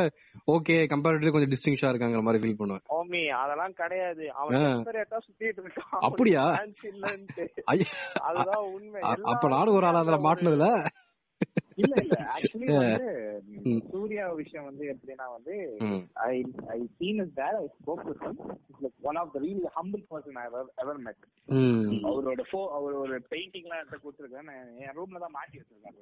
[0.47, 2.85] ஓகே கம்பேரிட்டிவ் கொஞ்சம் டிஸ்டிங்ஷா இருக்காங்கிற மாதிரி ஃபீல் பண்ணுவேன்.
[2.99, 4.27] ஓமி அதெல்லாம் கிடையாது.
[4.33, 4.67] அவன்
[6.01, 6.45] அப்படியா?
[8.23, 9.03] அதுதான் உண்மை.
[9.33, 10.69] அப்ப நானும் ஒரு ஆள் அதுல மாட்டினதுல?
[11.77, 12.17] இல்ல இல்ல.
[12.35, 13.07] ஆக்சுவலி வந்து
[13.91, 15.55] சூர்யா விஷயம் வந்து எப்படின்னா வந்து
[16.27, 16.35] I
[16.69, 18.39] I seen is that I spoke to him
[18.83, 21.25] like one of the really humble person I have ever met
[22.09, 24.51] அவரோட ஃபோ அவர் ஒரு பெயிண்டிங்லாம் எடுத்து கொடுத்துருக்கேன்.
[24.83, 26.01] என் ரூம்ல தான் மாட்டி வச்சிருக்காரு.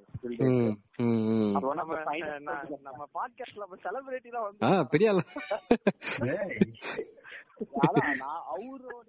[1.56, 1.96] அப்போ நம்ம
[2.88, 5.08] நம்ம பாட்காஸ்ட்ல நம்ம செலிபிரிட்டி தான் வந்து பெரிய
[8.22, 9.08] நான் அவரோட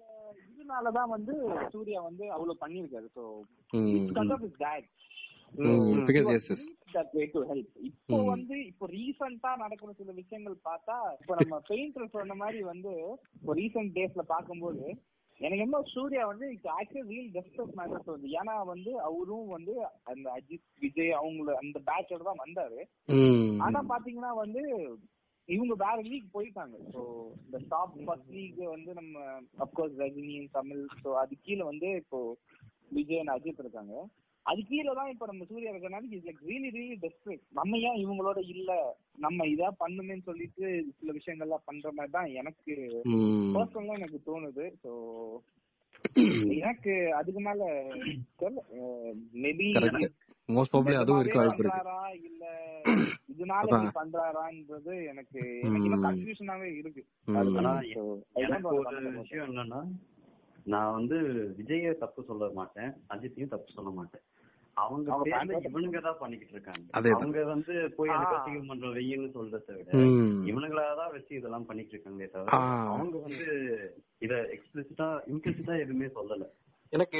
[0.52, 1.34] இதனாலதான் வந்து
[1.72, 3.22] சூர்யா வந்து அவ்வளவு பண்ணிருக்காரு சோ
[6.10, 6.66] பிகாஸ் இஸ்
[7.14, 7.36] டேட்
[7.88, 12.92] இப்போ வந்து இப்போ ரீசெண்டா நடக்கிற சில விஷயங்கள் பார்த்தா இப்ப நம்ம பெயிண்டர் சொன்ன மாதிரி வந்து
[13.38, 14.84] இப்போ ரீசெண்ட் டேஸ்ல பாக்கும்போது
[15.40, 16.46] எனக்கு என்ன சூர்யா வந்து
[16.78, 18.28] ஆக்சுவலி ரீல் டெஸ்ட் மேட்டர்ஸ் வந்து.
[18.40, 19.72] ஏன்னா வந்து அவரும் வந்து
[20.10, 22.78] அந்த அஜித் விஜய் அவங்கள அந்த பேட்சோட தான் வந்தாரு.
[23.64, 24.62] ஆனா பாத்தீங்கன்னா வந்து
[25.48, 26.76] இவங்க வேற லீக் போயிட்டாங்க.
[26.92, 27.00] ஸோ
[27.46, 29.24] இந்த டாப் ஃபர்ஸ்ட் லீக் வந்து நம்ம
[29.66, 32.20] அப்கோர்ஸ் ரஜினி தமிழ் ஸோ அது கீழே வந்து இப்போ
[32.98, 33.94] விஜய் அஜித் இருக்காங்க.
[34.46, 38.38] அது கீழே தான் இப்ப நம்ம சூர்யா இருக்கனால is like really really desperate நம்ம ஏன் இவங்களோட
[38.54, 38.70] இல்ல?
[39.18, 40.64] நம்ம இதா பண்ணுமேன்னு சொல்லிட்டு
[40.98, 42.74] சில விஷயங்கள்லாம் பண்ற மாதிரி தான் எனக்கு
[43.54, 44.66] பர்சனலா எனக்கு தோணுது.
[44.84, 44.92] ஸோ
[46.60, 47.62] எனக்கு அதுக்கு மேல
[49.42, 49.68] மேபி
[50.48, 51.82] மோஸ்ட் ப்ராபபிலி அதுவும் இருக்க வாய்ப்பு இருக்கு.
[52.28, 52.44] இல்ல
[53.28, 57.02] இதனால இப்படி பண்றாரான்றது எனக்கு எனக்கு இன்னும் கன்ஃபியூஷனாவே இருக்கு.
[58.44, 59.80] எனக்கு ஒரு விஷயம் என்னன்னா
[60.66, 61.16] நான் வந்து
[61.58, 64.24] விஜய தப்பு சொல்ல மாட்டேன் அஜித்தையும் தப்பு சொல்ல மாட்டேன்.
[64.76, 66.84] அவங்க பேர்ல இவனுங்க தான் பண்ணிக்கிட்டு இருக்காங்க.
[67.14, 69.90] அவங்க வந்து போய் ரசிகர் மன்றம் வெயின்னு சொல்றத விட
[70.50, 72.58] இவனுங்களாதான் வச்சு இதெல்லாம் பண்ணிட்டு இருக்காங்களே தவிர
[72.90, 73.46] அவங்க வந்து
[74.18, 76.46] இத எக்ஸ்பிளிசிட்டா இம்ப்ளிசிட்டா எதுவுமே சொல்லல.
[76.92, 77.18] எனக்கு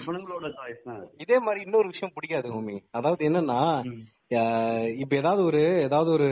[0.00, 3.60] இவனுங்களோட சாய்ஸ் தான் இதே மாதிரி இன்னொரு விஷயம் பிடிக்காது ஹோமி அதாவது என்னன்னா
[4.96, 6.28] இப்ப ஏதாவது ஒரு ஏதாவது ஒரு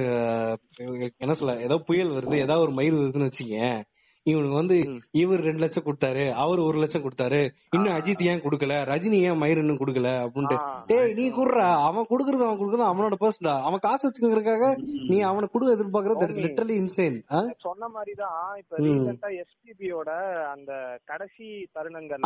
[1.19, 3.79] என்ன சொல்ல ஏதாவது புயல் வருது ஏதாவது ஒரு மயில் வருதுன்னு வச்சுக்கேன்.
[4.27, 4.77] இவனுக்கு வந்து
[5.15, 7.41] இவர் ரெண்டு லட்சம் கொடுத்தாரு அவர் ஒரு லட்சம் கொடுத்தாரு.
[7.71, 8.75] இன்னும் அஜித் ஏன் கொடுக்கல?
[8.91, 10.11] ரஜினி ஏன் மயிர் இன்னும் கொடுக்கல?
[10.25, 10.57] அப்படின்ட்டு.
[10.87, 11.67] டேய் நீ குடுறா.
[11.89, 14.69] அவன் கொடுக்கறது அவன் கொடுக்கறது அவனோட பர்சன்டா அவன் காசு வச்சுக்கிறதுக்காக
[15.11, 17.19] நீ அவனை கொடுக்க எதிர்பார்க்கறது லிட்டரலி இன்சேன்
[17.67, 20.11] சொன்ன மாதிரிதான் இப்ப ரீசெண்டா எஸ்பிபியோட
[20.55, 20.73] அந்த
[21.05, 22.25] கடைசி தருணங்கள்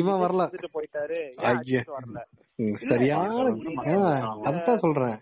[0.00, 0.44] இவன் வரல.
[0.76, 1.18] போயிட்டாரு.
[1.96, 2.18] வரல?
[2.84, 3.32] சரியான
[4.48, 5.16] அதான் சொல்றேன்.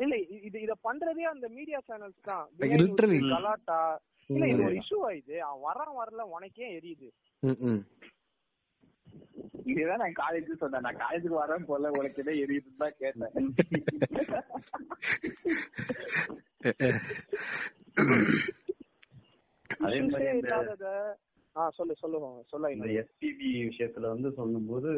[0.00, 0.14] இல்ல
[0.46, 2.46] இது இத பண்றதே அந்த மீடியா சேனல்ஸ் தான்.
[3.34, 3.80] கலாட்டா
[4.32, 7.08] இல்ல இது ஒரு இஷ்யூ ஆயிடுது அவன் வரான் வரல உனக்கே எரியுது.
[9.70, 10.84] இதுதான் நான் காலேஜ் சொன்னேன்.
[10.86, 13.34] நான் காலேஜுக்கு வரேன் போல உனக்கு என்ன எரியுதுன்னு தான் கேட்டேன்.
[19.86, 20.26] அதே மாதிரி
[21.78, 24.90] சொல்லு சொல்லுவோம் சொல்ல இந்த எஸ்பிபி விஷயத்துல வந்து சொல்லும்போது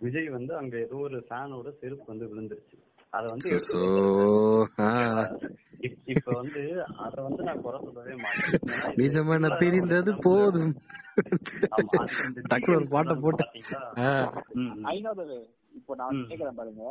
[0.00, 2.76] விஜய் வந்து அங்க ஏதோ ஒரு ஃபேனோட செருப்பு வந்து விழுந்துருச்சு.
[3.12, 3.48] அத வந்து
[6.12, 6.62] இப்ப வந்து
[7.04, 8.96] அத வந்து நான் குறை சொல்லவே மாட்டேன்.
[9.00, 10.72] நிஜமான தெரிந்தது போதும்.
[12.50, 13.44] டக்குனு ஒரு பாட்டை போட்டு.
[14.92, 15.38] ஐநோதவே
[15.72, 16.84] இப்போ நான் கேக்குறேன் பாருங்க.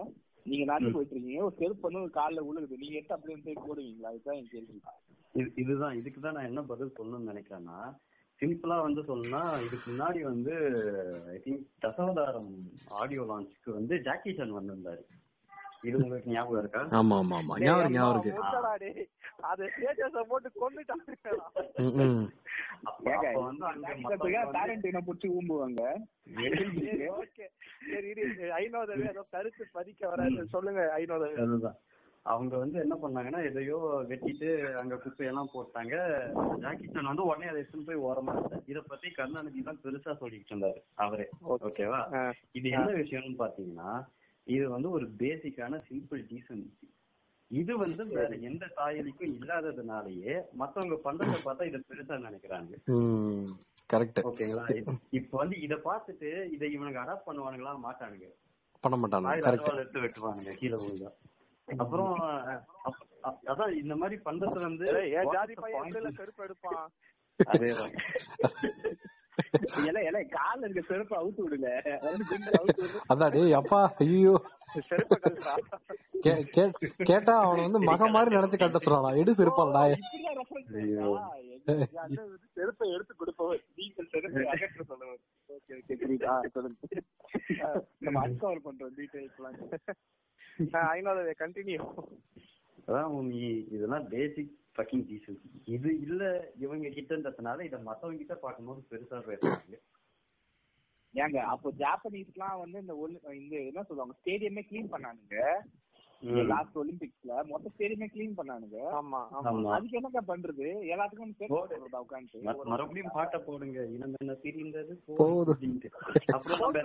[0.43, 2.82] நீங்க நாட்டுக்கு போயிட்டு இருக்கீங்க ஒரு செருப்பு வந்து ஒரு கால்ல உழுகுது.
[2.84, 4.12] நீங்க எடுத்து அப்படியே போய் போடுவீங்களா?
[4.13, 4.77] இதுதான் என் கேள்வி.
[5.55, 5.95] இதுதான்.
[5.95, 7.79] இதுக்குதான் நான் என்ன பதில் சொல்லணும்னு நினைக்கிறேன்னா
[8.39, 10.53] சிம்பிளா வந்து சொல்லணும்னா இதுக்கு முன்னாடி வந்து
[11.34, 12.51] ஐ திங்க் தசாவதாரம்
[12.99, 15.03] ஆடியோ லான்ச்சுக்கு வந்து ஜாக்கி சான் வந்திருந்தாரு.
[15.84, 16.82] இது உங்களுக்கு ஞாபகம் இருக்கா?
[16.98, 17.54] ஆமா ஆமா ஆமா.
[17.63, 19.06] ஞாபகம் ஞாபகம் இருக்கு.
[19.50, 21.06] அது ஸ்டேட்டஸ போட்டு கொன்னுட்டாங்க
[25.08, 25.82] புடிச்சு ஊம்புவாங்க.
[28.60, 30.42] ஐநோதவே ஏதோ கருத்து பதிக்க வராது.
[30.56, 31.78] சொல்லுங்க ஐநோதவே அதுதான்.
[32.26, 33.78] அவங்க வந்து என்ன பண்ணாங்கன்னா எதையோ
[34.10, 34.50] வெட்டிட்டு
[34.82, 35.94] அங்க குப்பையெல்லாம் போட்டாங்க.
[36.63, 38.34] ஜாக்கி சான் வந்து உடனே அதை எடுத்துன்னு போய் ஓரமா
[38.72, 41.28] இத பத்தி கருணாநிதி தான் பெருசா சொல்லிட்டு இருந்தாரு அவரே.
[41.68, 42.02] ஓகேவா?
[42.52, 43.92] இது என்ன விஷயம்னு பாத்தீங்கன்னா
[44.49, 46.87] இது வந்து ஒரு பேசிக்கான சிம்பிள் டீசன்சி
[47.52, 52.73] இது வந்து வேற எந்த தாயலிக்கும் இல்லாததுனாலயே மத்தவங்க பண்றத பார்த்தா இத பெருசா நினைக்கிறாங்க.
[53.89, 54.65] கரெக்ட் ஓகேங்களா?
[55.12, 57.73] இப்ப வந்து இத பார்த்துட்டு இத இவனுக்கு அடாப்ட் பண்ணுவானுங்களா?
[57.85, 58.27] மாட்டானுங்க.
[58.83, 59.33] பண்ண மாட்டாங்க
[59.79, 61.12] எடுத்து வெட்டுவானுங்க கீழே விழுந்தா.
[61.67, 62.13] அப்புறம்
[63.52, 64.85] அதான் இந்த மாதிரி பண்றது வந்து
[65.33, 66.85] ஜாதி பையன் கருப்பு எடுப்பான்.
[67.39, 67.95] அதேதான்.
[70.37, 71.69] கால இருக்க செருப்பு அவுத்து விடுங்க.
[73.12, 74.35] அதான் டேய் அப்பா ஐயோ
[77.10, 79.83] கேட்டா அவன வந்து மக மாதிரி நினைச்சு கட்ட சொல்றான் எடு செருப்பாடா
[82.56, 83.62] செருப்பை எடுத்து கொடுப்பவர்.
[83.75, 85.21] நீங்கள் செருப்பை அகற்ற சொல்லுவார்.
[86.02, 86.33] புரியுதா.
[86.56, 86.77] சொல்லுங்க.
[88.06, 89.58] நம்ம அன்கவர் பண்றோம் டீடைல்ஸ்லாம்
[90.94, 91.81] ஐநூறு கண்டினியூ
[92.87, 93.42] அதான் நீ
[93.75, 96.23] இதெல்லாம் பேசிக் ஃபக்கிங் டீசன்ஸ் இது இல்ல
[96.65, 99.77] இவங்க கிட்டன்றதுனால இத மத்தவங்க கிட்ட பார்க்கும்போது பெருசா பேசுறாங்க.
[101.13, 102.94] ஏங்க அப்போ ஜாப்பனீஸ்லாம் வந்து இந்த
[103.42, 105.38] இந்த என்ன சொல்லுவாங்க ஸ்டேடியமே க்ளீன் பண்ணானுங்க.
[106.52, 108.80] லாஸ்ட் ஒலிம்பிக்ஸ்ல மொத்த ஸ்டேடியமே க்ளீன் பண்ணானுங்க.
[109.00, 109.19] ஆமா
[109.75, 110.65] அதுக்கு என்னக்கா பண்றது?
[110.94, 111.34] எல்லாத்துக்கும்
[112.04, 113.80] உட்காந்து மறுபடியும் பாட்டை போடுங்க.
[113.96, 114.36] இனம் என்ன.
[115.54, 115.90] அப்படின்ட்டு.
[116.38, 116.75] அப்புறம்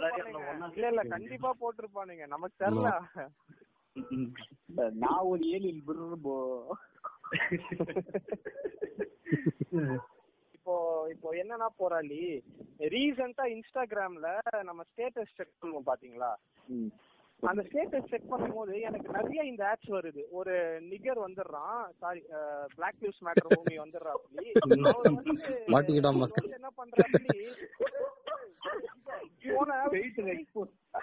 [0.76, 2.26] இல்ல இல்ல கண்டிப்பா போட்டிருப்பானுங்க.
[2.34, 2.92] நமக்கு தெரியல.
[5.02, 6.36] நான் ஒரு ஏலியன் பிர்போ
[10.54, 12.42] இப்போ இப்போ என்னன்னா போராளி
[12.92, 14.26] ரீசெண்டா இன்ஸ்டாகிராம்ல
[14.62, 16.30] நம்ம ஸ்டேட்டஸ் செக் பண்ணுவோம் பாத்தீங்களா?
[17.44, 20.22] அந்த ஸ்டேட்டஸ் செக் பண்ணும்போது எனக்கு நிறைய இந்த ஆட்ஸ் வருது.
[20.30, 21.88] ஒரு நிகர் வந்துடுறான்.
[21.98, 22.22] Sorry
[22.74, 24.46] black news matter movie வந்துடுறாப்டி
[24.88, 26.40] அவர் வந்து மாட்டிக்கிட்டான் அவர் மஸ்க்.
[26.40, 27.40] வந்து என்ன பண்றாப்டி
[29.44, 29.94] you wanna have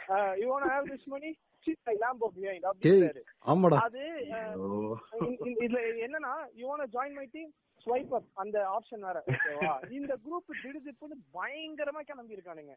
[0.09, 1.31] uh, you wanna have this money
[1.65, 3.77] sit my lambo behind டேய் அப்படின்றாரு ஆமாடா.
[3.79, 4.95] அது அஹ், ஓ.
[5.19, 7.51] இந்த- இந்த- இதுல என்னன்னா you want join my team
[7.81, 9.17] swipe up அந்த ஆப்ஷன் வேற.
[9.33, 12.75] ஓகேவா இந்த குரூப் திடுதிப்புன்னு பயங்கரமா கிளம்பி இருக்கானுங்க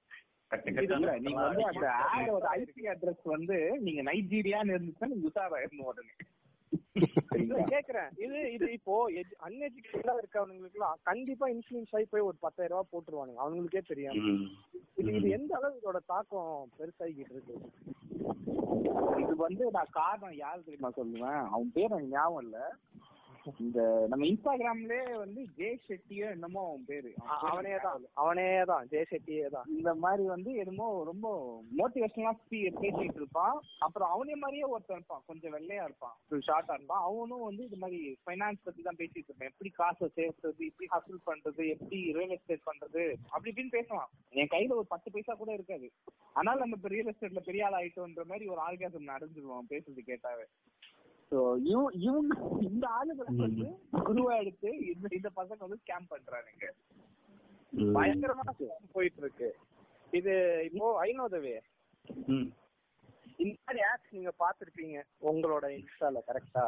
[1.21, 5.13] நீங்க வந்து அந்த ஆடோட ஐபி அட்ரஸ் வந்து நீங்க நைஜீரியான்னு இருந்துச்சுன்னா
[5.73, 6.15] நீங்க உடனே.
[7.71, 8.11] கேக்குறேன்.
[8.25, 8.95] இது இது இப்போ
[9.47, 13.41] அன்எஜுகேட்டடா இருக்கவனுங்களுக்குலாம் கண்டிப்பா இன்சூரன்ஸ் ஆகி போய் ஒரு பத்தாயிரம் ரூபாய் போட்டுருவானுங்க.
[13.45, 14.19] அவங்களுக்கே தெரியும்.
[15.01, 17.55] இது இது எந்த அளவு இதோட தாக்கம் பெருசாகிட்டு இருக்கு?
[19.23, 21.43] இது வந்து நான் காரணம் யாரு தெரியுமா சொல்லுவேன்?
[21.51, 22.59] அவன் பேர் எனக்கு ஞாபகம் இல்ல.
[23.65, 23.81] இந்த
[24.11, 27.11] நம்ம இன்ஸ்டாகிராம்லயே வந்து ஜே ஷெட்டியோ என்னமோ அவன் பேரு.
[27.49, 31.27] அவனே தான் அவனே தான் ஜெய செட்டியே தான் இந்த மாதிரி வந்து என்னமோ ரொம்ப
[31.81, 33.57] மோட்டிவேஷனலா பேசிட்டு இருப்பான்.
[33.87, 35.25] அப்புறம் அவனே மாதிரியே ஒருத்தன் இருப்பான்.
[35.31, 36.17] கொஞ்சம் வெள்ளையா இருப்பான்.
[36.49, 37.05] ஷார்ட்டா இருப்பான்.
[37.09, 39.53] அவனும் வந்து இது மாதிரி ஃபைனான்ஸ் பத்தி தான் பேசிட்டு இருப்பான்.
[39.53, 44.11] எப்படி காசை சேர்த்துறது எப்படி ஹசில் பண்றது எப்படி ரியல் எஸ்டேட் பண்றது அப்படி இப்படின்னு பேசுவான்.
[44.41, 45.89] என் கையில ஒரு பத்து பைசா கூட இருக்காது.
[46.41, 50.47] ஆனால் நம்ம இப்ப ரியல் எஸ்டேட்ல பெரிய ஆள் ஆயிட்டோன்ற மாதிரி ஒரு ஆள்காசம் நடந்துருவான் பேசுறது கேட்டாவே.
[52.01, 53.67] இவங்க இந்த ஆளுங்களை வந்து
[54.05, 56.67] குருவா எடுத்து இந்த இந்த பசங்க வந்து ஸ்கேம் பண்றானுங்க.
[57.95, 58.45] பயங்கரமா
[58.93, 59.49] போயிட்டு இருக்கு
[60.13, 60.35] இது
[60.69, 60.91] இப்போ
[62.31, 62.49] ம்.
[63.39, 64.97] இந்த மாதிரி ஆப்ஸ் நீங்க பாத்திருப்பீங்க
[65.31, 66.65] உங்களோட இன்ஸ்டால கரெக்டா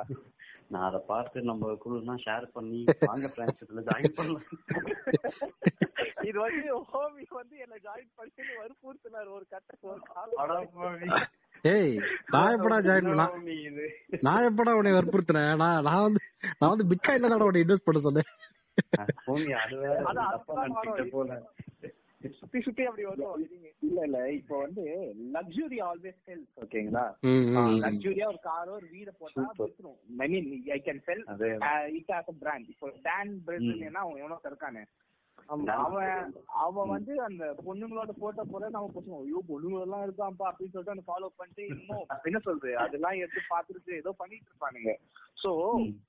[0.72, 4.46] நான் அதை பார்த்து நம்ம குழுனா ஷேர் பண்ணி வாங்க ஃப்ரெண்ட்ஸ்ல ஜாயின் பண்ணலாம்.
[6.28, 6.60] இது வந்து
[6.90, 11.08] ஹோமி வந்து என்ன ஜாயின் பண்ணி வற்புறுத்தினார் ஒரு கட்ட ஒரு அட காலம் பாவி.
[11.64, 11.94] ஏய்
[12.34, 13.26] நான் எப்படா ஜாயின் பண்ண?
[14.26, 15.52] நான் எப்படா உன்னை வற்புறுத்தினேன்?
[15.62, 16.22] நான் நான் வந்து
[16.60, 18.30] நான் வந்து பிட்காயின்ல தான் உன்னை இன்வெஸ்ட் பண்ண சொன்னேன்.
[19.62, 21.30] அது வேற தப்பா அதுதான் நினைச்சுக்கிட்ட போல.
[22.40, 23.42] சுத்தி சுத்தி அப்படி வரும்.
[23.88, 24.84] இல்ல இல்ல இப்போ வந்து
[25.36, 27.04] லக்ஸுரி ஆல்வேஸ் செல்ஸ் ஓகேங்களா.
[27.86, 29.46] லக்ஸுரியா ஒரு காரோ ஒரு வீட போட்டா.
[29.58, 31.24] வித்துரும் I mean I can sell
[31.98, 34.84] it as a brand இப்போ டான் பிரேசிலியனா அவன் எவனோ இருக்கானே.
[35.76, 36.32] அவன்
[36.64, 41.30] அவன் வந்து அந்த பொண்ணுங்களோட போட்டோ போட நம்ம பசங்க ஐயோ பொண்ணுங்க எல்லாம் இருக்கான்ப்பா அப்படின்னு சொல்லிட்டு ஃபாலோ
[41.36, 42.72] பண்ணிட்டு இன்னும் என்ன சொல்றது?
[42.84, 44.94] அதெல்லாம் எடுத்து பாத்துட்டு ஏதோ பண்ணிட்டு இருப்பானுங்க.
[45.42, 45.50] சோ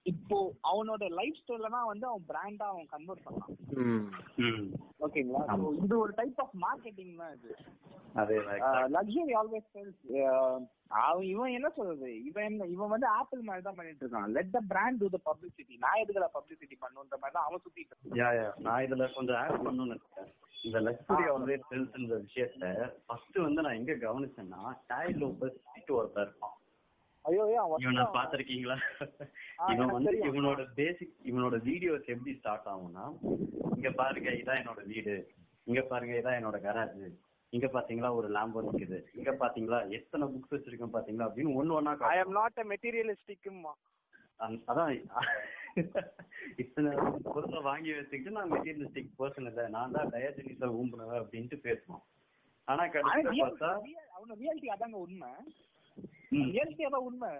[0.03, 0.37] இப்போ
[0.71, 3.53] அவனோட லைஃப் ஸ்டைல தான் வந்து அவன் பிராண்டா அவன் கன்வெர்ட் பண்ணான்.
[3.83, 4.05] ம்.
[4.45, 4.65] ம்.
[5.05, 5.41] ஓகேங்களா?
[5.53, 7.51] So, இது ஒரு டைப் ஆஃப் மார்க்கெட்டிங் தான் இது.
[8.95, 10.03] லக்ஸரி ஆல்வேஸ் செல்ஸ்
[10.99, 12.09] அவன் இவன் என்ன சொல்றது?
[12.27, 14.29] இவன் என்ன இவன் வந்து ஆப்பிள் மாதிரி தான் பண்ணிட்டு இருக்கான்.
[14.35, 18.17] Let the brand to the publicity நான் எதுக்குல பப்ளிசிட்டி பண்ணுன்ற மாதிரி தான் அவன் சுத்திட்டு இருக்கான்.
[18.21, 20.29] யா யா நான் இதுல கொஞ்சம் ஆட் பண்ணணும்னு இருக்கேன்.
[20.63, 22.65] இந்த லக்ஸுரி ஆல்வேஸ் செல்ஸ்ன்ற விஷயத்த
[23.05, 25.57] ஃபர்ஸ்ட் வந்து நான் எங்க கவனிச்சேன்னா டாய் லோபஸ்
[25.93, 26.55] ஒருத்தர் இருப்பான்.
[27.25, 27.45] ஐயோ
[27.77, 28.75] இவனை பாத்திருக்கீங்களா
[29.71, 30.11] இவன் வந்து.
[30.27, 33.05] இவனோட பேசிக் இவனோட வீடியோஸ் எப்படி ஸ்டார்ட் ஆகும்னா
[33.75, 35.15] இங்க பாருங்க இதான் என்னோட வீடு.
[35.67, 36.99] இங்க பாருங்க இதான் என்னோட கராஜ்
[37.53, 42.17] இங்க பாத்தீங்களா ஒரு லாம்போ நிக்குது இங்க பாத்தீங்களா எத்தனை புக்ஸ் வச்சிருக்கேன் பாத்தீங்களா அப்படின்னு ஒண்ணு ஒண்ணா ஐ.
[42.19, 43.73] அம் நாட் அ மெட்டீரியலிஸ்டிக்மா
[44.39, 44.91] அந்த- அதான்
[46.57, 46.91] இத்தனை
[47.27, 52.03] பொருளை வாங்கி வச்சுக்கிட்டு நான் மெட்டீரியலிஸ்டிக் பர்சன் இல்ல நான் தான் டயஜனிஸா ஊம்புனவன் அப்படின்ட்டு பேசுவான்
[52.67, 53.69] ஆனா அவன் கடைசியில பார்த்தா
[54.15, 55.29] அவனோட ரியாலிட்டி அதாங்க உண்மை.
[56.49, 57.31] ரியாலிட்டி அதான் உண்மை.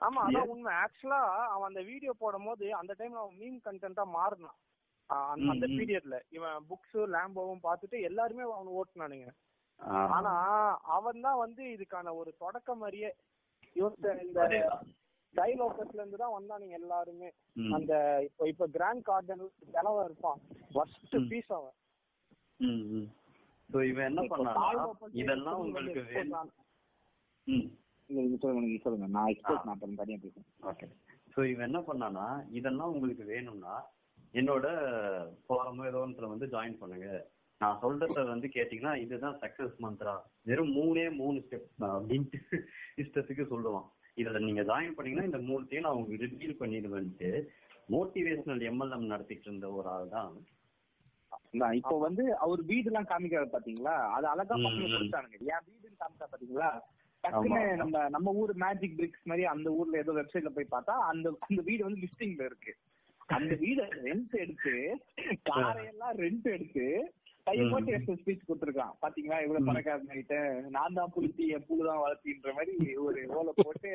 [0.00, 0.72] ஆமா அதான் உண்மை.
[0.82, 4.58] ஆக்சுவலா அவன் அந்த வீடியோ போடும் போது அந்த டைம்ல அவன் மீம் கண்டென்ட்டா மாறினான்.
[5.50, 5.70] அந்த-.
[5.72, 9.28] பீரியட்ல இவன் புக்ஸ் லேம்போவும் பார்த்துட்டு எல்லாருமே அவன் ஓட்டுனானுங்க.
[10.10, 10.32] ஆனா
[10.96, 13.10] அவன் தான் வந்து இதுக்கான ஒரு தொடக்கம் மாதிரியே
[13.76, 14.40] இவன் இந்த
[15.32, 15.40] அதேதான்.
[15.40, 17.28] டைலோகஸ்ல இருந்து தான் வந்தானுங்க எல்லாருமே.
[17.76, 17.92] அந்த
[18.28, 20.40] இப்போ இப்ப கிராண்ட் கார்டன் கிழவன் இருப்பான்.
[20.74, 21.16] ஃபர்ஸ்ட்.
[21.32, 21.76] பீஸ் அவன்.
[23.70, 24.64] So இவன் என்ன பண்ணானா
[25.20, 26.02] இதெல்லாம் உங்களுக்கு
[28.42, 29.06] சொல்லுங்க சொல்லுங்க.
[29.16, 30.48] நான் எக்ஸ்போர்ட் நான் அப்புறம் தனியா பேசுறேன்.
[30.70, 30.86] ஓகே
[31.34, 32.26] ஸோ இவன் என்ன பண்ணானா
[32.58, 33.74] இதெல்லாம் உங்களுக்கு வேணும்னா
[34.34, 34.66] என்னோட
[35.44, 37.08] ஃபோரமோ ஏதோ ஒன்றுல வந்து ஜாயின் பண்ணுங்க.
[37.60, 40.14] நான் சொல்றத வந்து கேட்டீங்கன்னா இதுதான் சக்சஸ் மந்த்ரா
[40.50, 42.40] வெறும் மூணே மூணு ஸ்டெப் அப்படின்ட்டு
[43.02, 43.88] இஷ்டத்துக்கு சொல்லுவான்.
[44.16, 47.30] இதுல நீங்க ஜாயின் பண்ணீங்கன்னா இந்த மூணுத்தையும் நான் உங்களுக்கு ரிவீல் பண்ணிடுவேன்ட்டு
[47.94, 50.34] மோட்டிவேஷனல் எம்எல்எம் நடத்திட்டு இருந்த ஒரு ஆள் தான்.
[51.80, 53.94] இப்போ வந்து அவர் வீடு எல்லாம் காமிக்கிறாரு பாத்தீங்களா?
[54.16, 55.38] அது அழகா பசங்க கொடுத்தானுங்க.
[55.52, 56.70] என் வீடுன்னு காமிச்சா பாத்தீங்களா?
[57.24, 61.60] டக்குன்னு நம்ம நம்ம ஊர் மேஜிக் பிரிக்ஸ் மாதிரி அந்த ஊர்ல ஏதோ வெப்சைட்ல போய் பார்த்தா அந்த அந்த
[61.68, 62.72] வீடு வந்து லிஸ்டிங்ல இருக்கு.
[63.36, 64.74] அந்த வீட ரெண்ட் எடுத்து
[65.50, 66.86] காரையெல்லாம் ரெண்ட் எடுத்து
[67.46, 68.92] கையை போட்டு எடுத்து ஸ்பீச் கொடுத்துருக்கான்.
[69.02, 69.38] பாத்தீங்களா?
[69.44, 70.38] இவ்வளவு பணக்காரன் ஆயிட்டு.
[70.76, 72.74] நான் தான் புளுத்தி என் புழு தான் வளர்த்தின்ற மாதிரி
[73.06, 73.92] ஒரு ஓலை போட்டு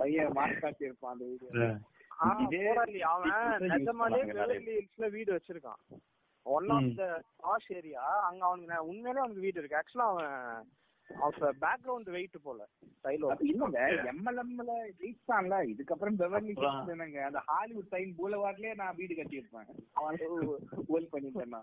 [0.00, 3.32] பையன் மார்க் காட்டி இருப்பான் அந்த வீடு அவன்
[3.74, 4.20] நிஜமாலே
[4.66, 5.80] ஹில்ஸ்ல வீடு வச்சிருக்கான்.
[6.46, 7.04] One of the
[7.44, 9.78] posh area அங்க அவனுக்கு உண்மையிலே அவனுக்கு வீடு இருக்கு.
[9.80, 10.66] ஆக்சுவலா அவன்
[11.24, 12.60] அவன் பேக்ரவுண்ட் வெயிட் போல.
[12.96, 13.78] ஸ்டைலோ இல்லங்க
[14.12, 15.56] எம்எல்எம்ல ஜெயிச்சான்ல.
[15.72, 16.54] இதுக்கப்புறம் பெவர்லி
[16.94, 19.70] என்னங்க அந்த ஹாலிவுட் சைன் பூலவார்ட்லயே நான் வீடு கட்டியிருப்பேன்.
[19.92, 20.18] அவன்
[20.94, 21.56] ஓல் பண்ணிட்டேன்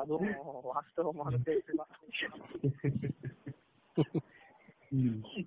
[0.00, 0.34] அதுவும்
[0.70, 1.94] வாஸ்தவமான பேசுதான்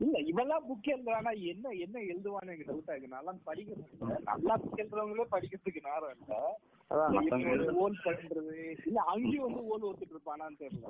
[0.04, 1.32] இல்ல இவெல்லாம் புக் எழுதுறானா?
[1.51, 3.16] என்ன என்ன எழுதுவான்னு எனக்கு டவுட்டா இருக்கு.
[3.16, 6.36] நல்லா படிக்கிறது நல்லா புக் எழுதுறவங்களே படிக்கிறதுக்கு நேரம் இல்ல.
[7.84, 8.56] ஓல் பண்றது.
[8.88, 10.88] இல்ல அங்கேயும் வந்து ஓல் ஒத்துட்டு இருப்பானான்னு தெரியல.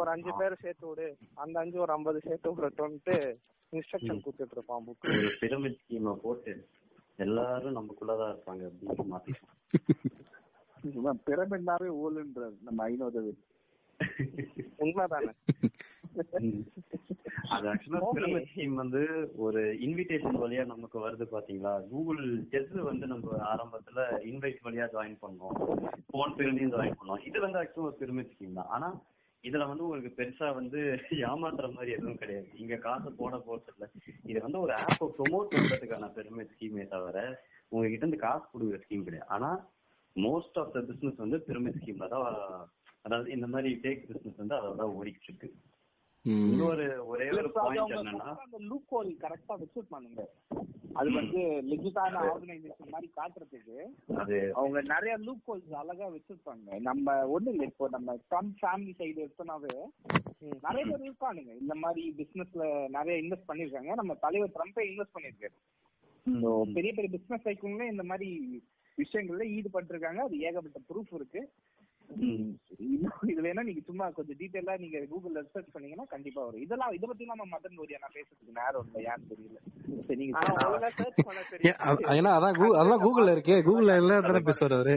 [0.00, 1.08] ஒரு அஞ்சு பேர் சேர்த்து விடு.
[1.42, 3.16] அந்த அஞ்சு ஒரு ஐம்பது சேர்த்து விடட்டும்ட்டு
[3.76, 5.06] இன்ஸ்ட்ரக்ஷன் கொடுத்துட்டு இருப்பான் புக்
[5.42, 6.54] பிரமிட் ஸ்கீமை போட்டு
[7.24, 9.34] எல்லாரும் நமக்குள்ளதான் இருப்பாங்க அப்படின்னு மாத்தி
[11.28, 13.22] பிரமிட்னாவே ஓலுன்றாரு நம்ம ஐநூறு
[14.84, 15.32] உண்மைதானே?
[17.54, 19.02] அது ஆக்சுவலா பிரமிட் ஸ்கீம் வந்து
[19.44, 21.74] ஒரு இன்விடேஷன் வழியா நமக்கு வருது பாத்தீங்களா?
[21.90, 25.56] கூகுள் செஸ் வந்து நம்ம ஆரம்பத்துல இன்வைட் வழியா ஜாயின் பண்ணோம்.
[26.14, 27.22] போன் பேர்லயும் ஜாயின் பண்ணோம்.
[27.30, 28.72] இது வந்து ஆக்சுவலா ஒரு பிரமிட் ஸ்கீம் தான்.
[28.76, 28.90] ஆனா
[29.44, 30.80] இதுல வந்து உங்களுக்கு பெருசா வந்து
[31.28, 32.48] ஏமாத்துற மாதிரி எதுவும் கிடையாது.
[32.54, 33.86] இங்க காசு போட போறது இல்ல.
[34.30, 37.18] இது வந்து ஒரு ஆப்பை ப்ரொமோட் பண்றதுக்கான பெருமை ஸ்கீமே தவிர
[37.68, 39.30] உங்ககிட்ட இருந்து காசு கொடுக்குற ஸ்கீம் கிடையாது.
[39.30, 39.50] ஆனா
[40.16, 42.26] மோஸ்ட் ஆஃப் த பிசினஸ் வந்து பெருமை ஸ்கீம்ல தான்
[43.02, 45.48] அதாவது இந்த மாதிரி டேக் பிசினஸ் வந்து அதோட ஓடிக்கிட்டு இருக்கு.
[46.24, 50.24] இன்னொரு ஒரே ஒரு பாயிண்ட் என்னன்னா அந்த லூப் ஹோல் கரெக்டா வச்சிருப்பானுங்க
[50.94, 53.76] அது வந்து லெஜிட்டான ஆர்கனைசேஷன் மாதிரி காட்டுறதுக்கு
[54.16, 56.68] அது அவங்க நிறைய லூப் ஹோல்ஸ் அழகா வச்சிருப்பாங்க.
[56.88, 59.74] நம்ம ஒண்ணு இல்லை இப்போ நம்ம ட்ரம்ப் ஃபேமிலி சைடு எடுத்தோம்னாவே
[60.62, 62.62] நிறைய பேர் இருக்கானுங்க இந்த மாதிரி பிசினஸ்ல
[62.96, 65.56] நிறைய இன்வெஸ்ட் பண்ணிருக்காங்க நம்ம தலைவர் ட்ரம்ப்பே இன்வெஸ்ட் பண்ணிருக்காரு
[66.74, 68.28] பெரிய பெரிய பிசினஸ் சைக்கிள்ல இந்த மாதிரி
[68.98, 71.40] விஷயங்கள்ல ஈடுபட்டு இருக்காங்க அது ஏகப்பட்ட ப்ரூஃப் இருக்கு.
[73.32, 76.62] இது வேணா நீங்க சும்மா கொஞ்சம் டீடைலா நீங்க கூகுள்ல ரிசர்ச் பண்ணீங்கன்னா கண்டிப்பா வரும்.
[76.64, 79.58] இதெல்லாம் இத பத்தி நம்ம மதன் கோரியா நான் பேசுறதுக்கு நேரம் இல்ல ஏன்னு தெரியல.
[80.06, 80.32] சரி நீங்க
[82.18, 83.58] ஏன்னா அதான் அதெல்லாம் கூகுள்ல இருக்கே.
[83.68, 84.96] கூகுள்ல எல்லாம் தானே பேசுவாரு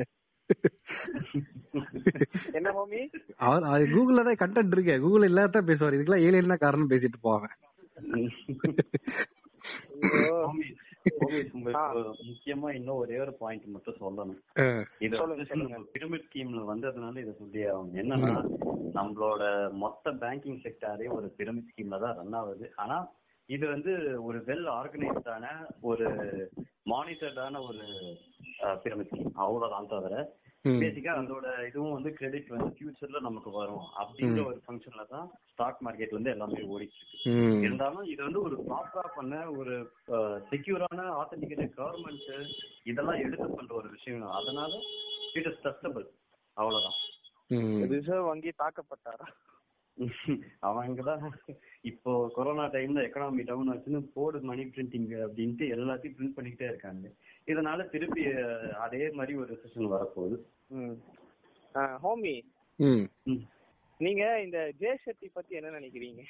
[2.58, 3.00] என்ன மம்மி?
[3.46, 4.96] அவர் கூகுள்ல தான் கண்டென்ட் இருக்கு.
[5.06, 5.96] கூகுள் இல்லாத பேசுவார்.
[5.98, 7.50] இதுக்கெல்லாம் ஏலியன் காரணம் பேசிட்டு போவாங்க
[12.30, 14.40] முக்கியமா இன்னும் ஒரே ஒரு பாயிண்ட் மட்டும் சொல்லணும்.
[15.06, 15.18] இது
[15.96, 18.34] பிரமிட் ஸ்கீம்ல வந்ததுனால இதை சொல்லி ஆகும் என்னன்னா
[18.98, 19.44] நம்மளோட
[19.84, 22.68] மொத்த பேங்கிங் செக்டாரே ஒரு பிரமிட் ஸ்கீம்ல தான் ரன் ஆகுது.
[22.84, 22.98] ஆனா
[23.50, 23.94] இது வந்து
[24.28, 25.46] ஒரு வெல் ஆர்கனைஸ்டான
[25.90, 26.08] ஒரு
[26.92, 27.86] மானிட்டர்டான ஒரு
[28.84, 30.16] பிரமிட் ஸ்கீம் அவ்வளவுதான் தவிர
[30.66, 33.86] பேசிக்கா அதோட இதுவும் வந்து கிரெடிட் வந்து ஃபியூச்சர்ல நமக்கு வரும்.
[34.02, 39.06] அப்படிங்கிற ஒரு ஃபங்க்ஷன்ல தான் ஸ்டாக் மார்க்கெட் வந்து எல்லாமே ஓடிட்டு இருக்கு இருந்தாலும் இது வந்து ஒரு ப்ராப்பரா
[39.16, 39.76] பண்ண ஒரு
[40.52, 42.30] செக்யூரான ஆத்தன்டிகேட்டட் கவர்மெண்ட்
[42.84, 44.30] இதெல்லாம் எடுத்து பண்ற ஒரு விஷயம்.
[44.42, 44.72] அதனால
[45.34, 46.08] இட் இஸ் ட்ரஸ்டபிள்
[46.54, 47.00] அவ்வளவுதான்.
[47.96, 49.28] ரிசர்வ் வங்கி தாக்கப்பட்டாரா?
[50.68, 51.22] அவங்கதான்
[51.90, 57.06] இப்போ கொரோனா டைம்ல எக்கனாமி டவுன் ஆச்சுன்னு போர்டு மணி பிரிண்டிங் அப்படின்ட்டு எல்லாத்தையும் பிரிண்ட் பண்ணிக்கிட்டே இருக்காங்க.
[57.52, 58.24] இதனால திருப்பி
[58.86, 60.38] அதே மாதிரி ஒரு ரெசிஷன் வரப்போகுது.
[62.04, 62.36] ஹோமி
[64.00, 66.22] நீங்க இந்த ஜெய செட்டி பத்தி என்ன நினைக்கிறீங்க?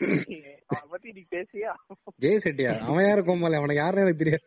[0.69, 1.71] அவனை பத்தி நீ பேசியா?
[2.23, 3.57] ஜெய செட்டியா அவன் யாரு கோமாளி?
[3.61, 4.45] அவனை யாருன்னு எனக்கு தெரியாது.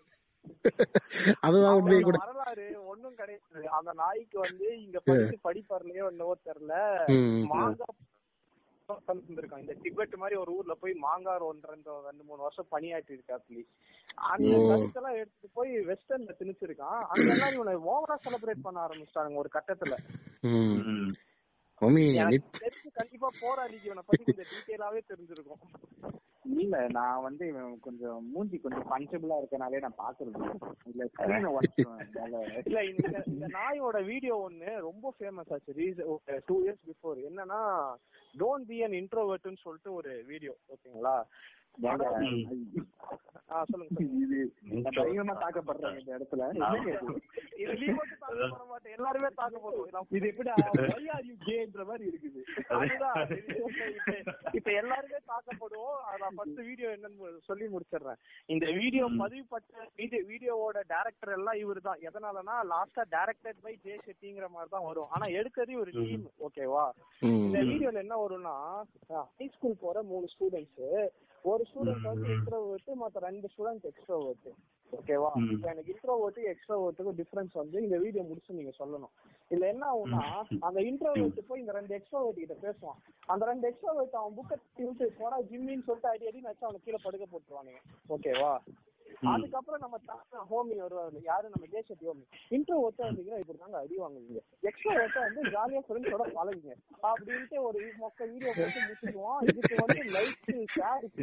[1.47, 3.65] அதுதான் உண்மையை கூட வரலாறு ஒண்ணும் கிடையாது.
[3.79, 6.75] அந்த நாய்க்கு வந்து இங்க படிச்சு படிப்பாருலயோ என்னவோ தெரியல
[8.93, 11.73] இருந்திருக்கான் இந்த டிபெட் மாதிரி ஒரு ஊர்ல போய் மாங்கார் ஒன்று
[12.09, 13.63] ரெண்டு மூணு வருஷம் பணியாற்றி இருக்காப்லி
[14.33, 17.01] அந்த கருத்தெல்லாம் எடுத்துட்டு போய் வெஸ்டர்ன்ல திணிச்சிருக்கான்.
[17.13, 19.97] அங்க எல்லாம் இவனை ஓவரா செலிப்ரேட் பண்ண ஆரம்பிச்சிட்டாங்க ஒரு கட்டத்துல.
[22.99, 25.63] கண்டிப்பா போராடிக்கு இவனை பத்தி கொஞ்சம் டீட்டெயிலாவே தெரிஞ்சிருக்கும்.
[26.57, 27.47] இல்ல நான் வந்து
[27.81, 30.39] கொஞ்சம் மூஞ்சி கொஞ்சம் பஞ்சபிளா இருக்கனாலே நான் பாக்குறது
[30.91, 31.05] இல்ல.
[32.63, 35.77] இல்ல இந்த இந்த நாயோட வீடியோ ஒண்ணு ரொம்ப ஃபேமஸ் ஆச்சு.
[35.79, 36.11] ரீசன்
[36.49, 37.61] டூ இயர்ஸ் பிஃபோர் என்னன்னா
[38.35, 41.17] டோன்ட் பி அன் இன்ட்ரோவர்ட்னு சொல்லிட்டு ஒரு வீடியோ ஓகேங்களா
[44.97, 46.43] பயங்கரமா தாக்கப்படுறாங்க இந்த இடத்துல.
[48.97, 50.51] எல்லாருமே தாக்கப்படுவோம் இது எப்படி
[51.47, 52.41] கேன்ற மாதிரி இருக்குது.
[54.59, 56.01] இப்ப எல்லாருமே தாக்கப்படுவோம்.
[56.11, 58.21] அதான் ஃபர்ஸ்ட் வீடியோ என்னன்னு சொல்லி முடிச்சிடுறேன்.
[58.55, 59.87] இந்த வீடியோ பதிவுப்பட்ட
[60.33, 65.09] வீடியோவோட டேரக்டர் எல்லாம் இவரு தான் எதனாலனா லாஸ்டா டேரக்டட் பை ஜே ஷெட்டிங்கிற மாதிரி தான் வரும்.
[65.15, 66.85] ஆனா எடுத்ததே ஒரு டீம் ஓகேவா
[67.23, 68.55] இந்த வீடியோல என்ன வரும்னா
[69.41, 70.85] ஹை ஸ்கூல் போற மூணு ஸ்டூடெண்ட்ஸ்
[71.43, 74.49] ஒரு ஸ்டூடெண்ட் வந்து இன்ட்ரோவர்ட் மத்த ரெண்டு ஸ்டூடெண்ட் எக்ஸ்ட்ரோவர்ட்
[74.93, 75.31] ஓகேவா
[75.71, 79.13] எனக்கு இன்ட்ரோவர்ட் எக்ஸ்ட்ரோவர்ட்டுக்கும் டிஃபரன்ஸ் வந்து இந்த வீடியோ முடிச்சு நீங்க சொல்லணும்.
[79.51, 80.23] இதுல என்ன ஆகும்னா
[80.61, 82.99] அந்த இன்ட்ரோவர்ட் போய் இந்த ரெண்டு எக்ஸ்ட்ரோவர்ட் கிட்ட பேசுவான்.
[83.27, 87.27] அந்த ரெண்டு எக்ஸ்ட்ரோவர்ட் அவன் புக்கை விட்டு போடா ஜிம்மின்னு சொல்லிட்டு அடி அடி வச்சு அவனை கீழே படுக்க
[87.33, 87.81] போட்டுருவானுங்க.
[88.09, 88.53] ஓகேவா
[89.33, 89.97] அதுக்கப்புறம் நம்ம
[90.51, 91.47] ஹோமி வருவாரு யாரு?
[91.55, 92.25] நம்ம ஜெயசக்தி ஹோமி
[92.57, 94.41] இன்ட்ரோ ஒத்த வந்தீங்கன்னா இப்படி தாங்க அடி வாங்குவீங்க.
[94.69, 96.75] எக்ஸ்ட்ரா ஒத்த வந்து ஜாலியா ஃப்ரெண்ட்ஸோட பழகுங்க.
[97.11, 100.47] அப்படின்ட்டு ஒரு மொக்க வீடியோ போட்டு முடிச்சுக்குவோம் இதுக்கு வந்து லைக்
[100.77, 101.17] ஷேர் இது?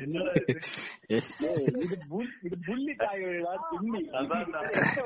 [2.12, 5.02] புல் இது புள்ளி காய்கறிடா திண்ணி அதுதான் நான் கேட்க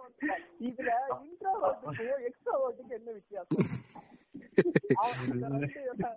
[0.00, 0.44] வந்தேன்.
[0.68, 0.90] இதுல
[1.24, 3.68] இன்ட்ரோவர்ட்டுக்கு எக்ஸ்ட்ரோவர்ட்டுக்கு என்ன வித்தியாசம்?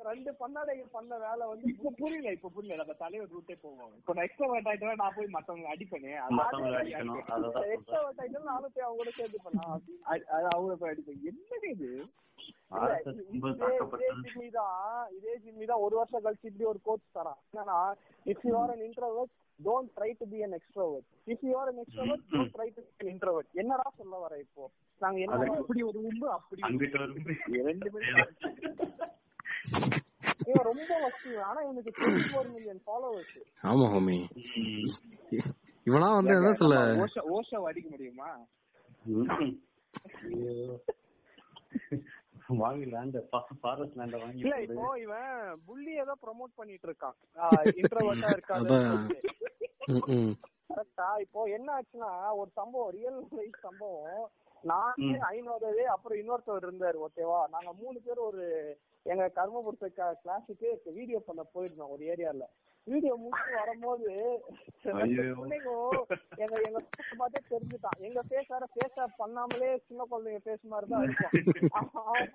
[0.09, 2.79] ரெண்டு பண்ணாடைகள் பண்ண வேலை வந்து இப்ப புரியல இப்ப புரியல.
[2.81, 3.91] நம்ம தலைவர் ரூட்டே போவோம்.
[3.99, 6.13] இப்ப நான் எக்ஸ்ட்ரா ஆயிட்டா நான் போய் மத்தவங்க அடிப்பேனே.
[7.75, 9.81] எக்ஸ்ட்ரோவர்ட் ஆயிட்டு நானும் போய் அவங்க கூட சேர்ந்து பண்ணலாம்.
[10.05, 10.23] அது
[10.53, 11.21] அவங்கள போய் அடிப்பேன்.
[11.31, 11.91] என்னது இது?
[15.17, 15.83] இதே ஜிம்மி தான்.
[15.85, 17.39] ஒரு வருஷம் கழிச்சு இப்படி ஒரு கோச் தரான்.
[17.49, 17.79] என்னன்னா
[18.25, 21.81] if you are an introvert don't try to be an extrovert if you are an
[21.83, 24.65] extrovert don't try to be introvert என்னடா சொல்ல வர இப்போ?
[25.03, 27.13] நாங்க என்ன அப்படி ஒரு உம்பு அப்படி அங்கிட்ட ஒரு
[27.69, 27.89] ரெண்டு
[30.49, 31.31] இவன் ரொம்ப வசதி.
[31.47, 33.35] ஆனா எனக்கு டுவெண்ட்டி ஃபோர் மில்லியன் ஃபாலோவர்ஸ்
[33.71, 34.17] ஆமா ஹோமி
[35.87, 36.77] இவனா வந்து என்ன சொல்ல?
[37.05, 38.29] ஓஷா ஓஷா அடிக்க முடியுமா.
[42.61, 43.19] வாங்கி லேண்ட
[43.61, 44.55] ஃபாரஸ்ட் லேண்ட வாங்கி இல்ல.
[44.65, 45.31] இப்போ இவன்
[45.67, 47.17] புள்ளி ஏதோ ப்ரோமோட் பண்ணிட்டு இருக்கான்
[47.81, 48.77] இன்ட்ரோவர்ட்டா இருக்காது.
[50.71, 54.21] கரெக்டா இப்போ என்ன ஆச்சுன்னா ஒரு சம்பவம் ரியல் லைஃப் சம்பவம்.
[54.63, 54.97] நான்
[55.29, 57.39] ஐநூறு அப்புறம் இன்னொருத்தவர் இருந்தாரு ஓகேவா?
[57.49, 58.43] நாங்க மூணு பேர் ஒரு
[59.05, 59.87] எங்க கர்மபுரத்து
[60.19, 62.47] கிளாஸுக்கு வீடியோ பண்ண போயிருந்தோம் ஒரு ஏரியால
[62.87, 64.05] வீடியோ முடிச்சு வரும்போது
[66.43, 66.79] எங்க எங்க
[67.17, 67.99] பார்த்தே தெரிஞ்சுட்டான்.
[67.99, 68.65] எங்க ஃபேஸ் வேற
[69.03, 71.33] ஆஃப் பண்ணாமலே சின்ன குழந்தைங்க ஃபேஸ் மாதிரி தான் இருக்கும்.
[71.79, 72.31] அவன்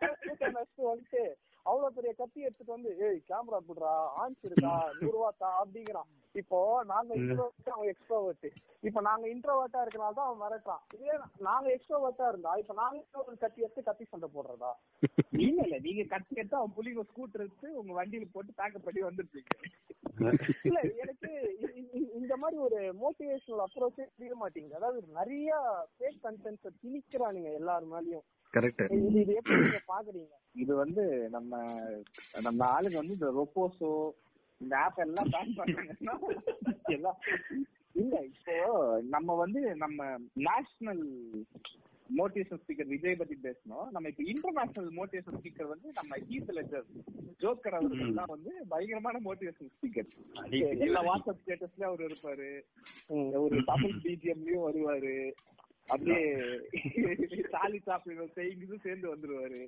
[0.85, 1.23] வந்துட்டு
[1.67, 3.93] அவ்வளவு பெரிய கத்தி எடுத்துட்டு வந்து ஏய் கேமரா குடுறா
[4.23, 6.09] ஆன்ஸ் இருக்கா நூறு ரூபா தா அப்படிங்கிறான்.
[6.35, 6.59] இப்போ
[6.91, 8.47] நாங்க இன்ட்ரோவர்ட் அவன் எக்ஸ்ட்ரோவர்ட்
[8.83, 10.83] இப்ப நாங்க இன்ட்ரோவர்ட்டா இருக்கனால தான் அவன் மிரட்டுறான்.
[10.95, 11.15] இதே
[11.47, 14.73] நாங்க எக்ஸ்ட்ரோவர்ட்டா இருந்தா இப்ப நாங்க ஒரு கத்தி எடுத்து கத்தி சண்டை போடுறதா?
[15.45, 15.77] இல்ல இல்ல.
[15.87, 19.53] நீங்க கத்தி எடுத்து அவன் புள்ளிங்க ஸ்கூட்டர் எடுத்து உங்க வண்டியில போட்டு பேக்கப் பண்ணி வந்துருப்பீங்க.
[20.67, 21.31] இல்ல எனக்கு
[22.19, 24.79] இந்த மாதிரி ஒரு மோட்டிவேஷனல் அப்ரோச்சே புரிய மாட்டேங்குது.
[24.81, 25.51] அதாவது நிறைய
[25.93, 28.27] ஃபேக் கண்டென்ட்ஸ் திணிக்கிறானுங்க எல்லார் மேலயும்.
[28.57, 28.83] கரெக்ட்
[29.93, 30.33] பாக்குறீங்க?
[30.55, 31.03] இது வந்து
[31.35, 31.53] நம்ம
[32.43, 33.91] நம்ம ஆளுங்க வந்து இந்த ரொப்போசோ
[34.61, 36.15] இந்த ஆப் எல்லாம் பேன் பண்ணாங்கன்னா
[36.97, 37.19] எல்லாம்
[37.95, 38.55] இல்ல இப்போ
[39.15, 40.01] நம்ம வந்து நம்ம
[40.47, 41.05] நேஷனல்
[42.09, 43.87] மோட்டிவேஷன் ஸ்பீக்கர் விஜய் பத்தி பேசணும்.
[43.95, 46.87] நம்ம இப்ப இன்டர்நேஷனல் மோட்டிவேஷன் ஸ்பீக்கர் வந்து நம்ம ஹீத் லெஜர்
[47.43, 50.11] ஜோக்கர் அவர்கள் தான் வந்து பயங்கரமான மோட்டிவேஷன் ஸ்பீக்கர்
[50.87, 52.51] எல்லா வாட்ஸ்அப் ஸ்டேட்டஸ்லயும் அவர் இருப்பாரு.
[53.45, 55.17] ஒரு தமிழ் பிஜிஎம்லயும் வருவாரு.
[55.89, 56.21] அப்படியே
[57.53, 59.61] சாலி சாப்பிடுற செய்யுங்க சேர்ந்து வந்துருவாரு.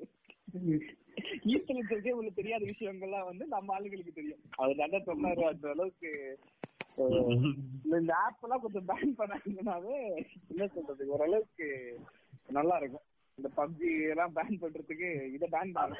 [1.47, 4.41] ஈஸ்டலுக்கு உங்களுக்கு தெரியாத விஷயங்கள்லாம் வந்து நம்ம ஆளுங்களுக்கு தெரியும்.
[4.57, 6.39] அவர் நல்லா சொன்னாரு அந்த அளவுக்கு.
[7.99, 9.99] இந்த ஆப் எல்லாம் கொஞ்சம் பேன் பண்ணாங்கன்னாவே
[10.49, 11.99] என்ன சொல்றது ஓரளவுக்கு
[12.49, 13.07] நல்லா இருக்கும்.
[13.39, 15.97] இந்த பப்ஜி எல்லாம் பேன் பண்றதுக்கு இதை பேன் பண்ண.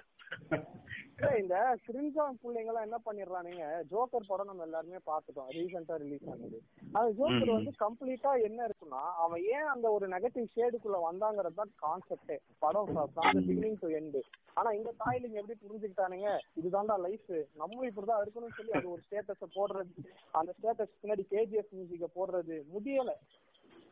[1.13, 6.59] இல்ல, இந்த கிரிஞ்சான் பிள்ளைங்க எல்லாம் என்ன பண்ணிடுறானுங்க ஜோக்கர் படம் நம்ம எல்லாருமே பாத்துட்டோம் ரீசெண்டா ரிலீஸ் ஆனது.
[6.93, 12.37] அந்த ஜோக்கர் வந்து கம்ப்ளீட்டா என்ன இருக்குன்னா அவன் ஏன் அந்த ஒரு நெகட்டிவ் ஷேடுக்குள்ள வந்தாங்கிறது தான் கான்செப்டே
[12.63, 12.93] படம்
[13.41, 14.23] பிகினிங் டு எண்டு
[14.57, 16.29] ஆனா இந்த தாயிலிங்க எப்படி புரிஞ்சுக்கிட்டானுங்க
[16.61, 17.31] இதுதான்டா லைஃப்
[17.61, 19.93] நம்மளும் இப்படிதான் இருக்கணும்னு சொல்லி அது ஒரு ஸ்டேட்டஸ போடுறது
[20.35, 23.13] அந்த ஸ்டேட்டஸ் பின்னாடி கேஜிஎஃப் மியூசிக்க போடுறது முடியல.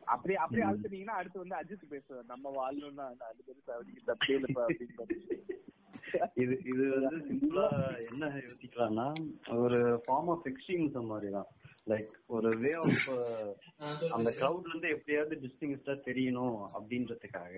[0.07, 2.31] அப்படியே அப்படியே அழுத்துனீங்கன்னா அடுத்து வந்து அஜித் பேசுவார்.
[2.33, 3.73] நம்ம வாழணும்னா அது பெருசா
[6.41, 7.65] இது இது வந்து சிம்பிளா
[8.09, 9.07] என்ன யோசிக்கலாம்னா
[9.63, 11.49] ஒரு ஃபார்ம் ஆஃப் எக்ஸ்ட்ரீமிசம் மாதிரி தான்
[11.87, 13.09] லைக் ஒரு வே ஆஃப்
[14.15, 17.55] அந்த கிரௌட்ல இருந்து எப்படியாவது டிஸ்டிங்ஸ்டா தெரியணும் அப்படின்றதுக்காக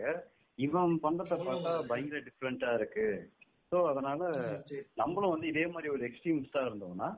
[0.57, 3.05] இவன் பண்றத பார்த்தா பயங்கர டிஃப்ரெண்டா இருக்கு.
[3.71, 4.21] சோ அதனால
[5.01, 7.09] நம்மளும் வந்து இதே மாதிரி ஒரு எக்ஸ்ட்ரீமிஸ்டா இருந்தோம்னா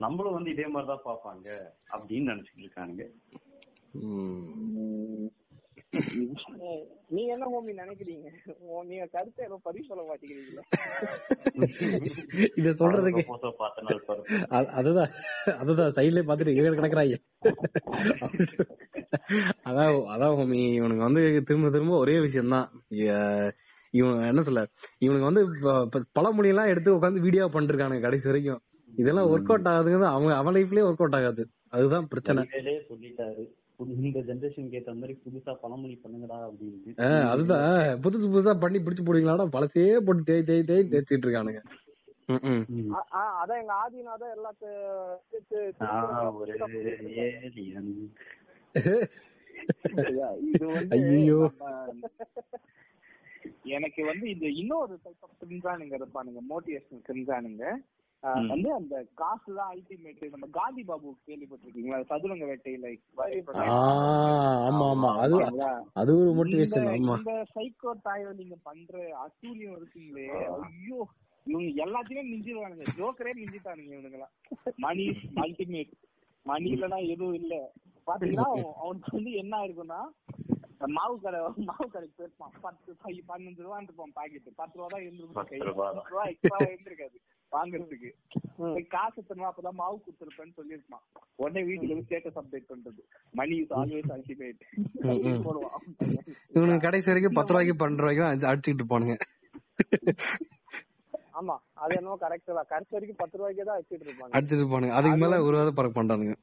[0.00, 1.48] நம்மளும் வந்து இதே மாதிரி தான் பார்ப்பாங்க
[1.94, 3.06] அப்படின்னு நினைச்சிட்டு இருக்கானுங்க.
[7.14, 8.26] நீங்க என்ன ஹோமி நினைக்கிறீங்க?
[8.90, 10.62] நீங்க கருத்தை ஏதோ பதிவு சொல்ல மாட்டேங்கிறீங்களா.
[12.60, 13.22] இத சொல்றதுக்கு
[14.78, 15.10] அதுதான்
[15.62, 17.16] அதுதான் சைட்ல பாத்துட்டு இவன் கிடக்குறாங்க.
[19.68, 22.68] அதான் அதான் ஹோமி இவனுக்கு வந்து திரும்ப திரும்ப ஒரே விஷயம் தான்
[24.00, 24.62] இவன் என்ன சொல்ல
[25.06, 25.42] இவனுக்கு வந்து
[26.18, 28.60] பழமொழி எல்லாம் எடுத்து உட்காந்து வீடியோ பண்ணிருக்கானுங்க கடைசி வரைக்கும்.
[28.92, 31.42] இதெல்லாம் ஒர்க் அவுட் ஆகுதுங்கிறது அவங்க அவன் லைஃப்லயே ஒர்க் அவுட் ஆகாது.
[31.76, 32.42] அதுதான் பிரச்சனை.
[32.90, 33.42] சொல்லிட்டாரு.
[33.80, 37.64] இந்த ஜெனரேஷனுக்கு ஏத்த மாதிரி புதுசா பழமொழி பண்ணுங்கடா அப்படின்னு அதுதான்.
[38.04, 39.46] புதுசு புதுசா பண்ணி பிடிச்சு போடுவீங்களாடா?
[39.56, 41.62] பழசே போட்டு தேய் தேய் தேய் தேய்ச்சிட்டு இருக்கானுங்க.
[43.40, 45.30] அதான் எங்க ஆதிநாதன் எல்லாத்தையும்
[53.76, 57.64] எனக்கு வந்து இந்த இன்னொரு டைப் ஆஃப் இருப்பானுங்க மோட்டிவேஷனல் கிரிஞ்சானுங்க
[58.50, 61.98] வந்து அந்த காசு தான் அல்டிமேட் நம்ம காந்தி பாபு கேள்விப்பட்டிருக்கீங்களா?
[62.10, 62.88] சதுரங்க வேட்டையில
[64.68, 65.10] ஆமா ஆமா.
[65.24, 65.36] அது
[66.00, 67.14] அது ஒரு மோட்டிவேஷன் ஆமா.
[67.20, 68.94] இந்த சைக்கோ தாயோ நீங்க பண்ற
[69.24, 70.26] அசூரியம் இருக்குங்களே
[70.58, 71.00] ஐயோ.
[71.46, 72.86] இவங்க எல்லாத்தையும் மிஞ்சிடுவானுங்க.
[72.98, 74.34] ஜோக்கரே மிஞ்சிட்டானுங்க இவனுங்களாம்
[74.78, 75.06] மணி
[75.44, 75.94] அல்டிமேட்
[76.46, 77.54] மணி இல்லனா எதுவும் இல்ல.
[78.06, 78.46] பாத்தீங்கன்னா
[78.82, 80.00] அவனுக்கு வந்து என்ன இருக்குன்னா
[80.94, 82.54] மாவு கடை மாவு கடைக்கு போயிருப்பான்.
[82.62, 82.90] பத்து
[83.30, 85.50] பதினஞ்சு ரூபா இருப்பான் பாக்கெட் பத்து ரூபா தான் இருந்திருக்கும்.
[86.10, 87.18] ரூபா எக்ஸ்ட்ரா இருந்திருக்காது.
[87.52, 88.10] வாங்குறதுக்கு.
[88.94, 91.04] காசு எத்தனை அப்பதான் மாவு கொடுத்துருப்பேன்னு சொல்லியிருப்பான்.
[91.42, 93.00] உடனே வீட்டுல போய் ஸ்டேட்டஸ் அப்டேட் பண்றது.
[93.40, 94.60] மணி இஸ் ஆல்வேஸ் அல்டிமேட்
[95.46, 95.78] போடுவான்.
[96.56, 99.16] இவனுக்கு கடைசி வரைக்கும் பத்து ரூபாய்க்கு பன்னெண்டு ரூபாய்க்கு அடிச்சுக்கிட்டு போனுங்க
[101.40, 101.54] ஆமா.
[101.82, 102.70] அது என்னமோ கரெக்ட் தான்.
[102.72, 106.36] கடைசி வரைக்கும் பத்து ரூபாய்க்கு தான் வச்சுட்டு இருப்பாங்க அடிச்சுட்டு போனுங்க அதுக்கு மேல ஒரு வாரம் பறக்க பண்றானுங்க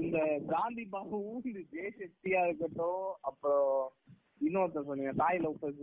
[0.00, 0.18] இந்த
[0.52, 3.72] காந்தி பாபுவும் இந்த ஜெய சக்தியா இருக்கட்டும் அப்புறம்
[4.46, 5.80] இன்னொருத்தர் சொன்னீங்க தாய் லோபஸ்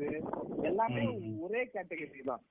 [0.70, 1.04] எல்லாமே
[1.46, 2.44] ஒரே கேட்டகரி தான்.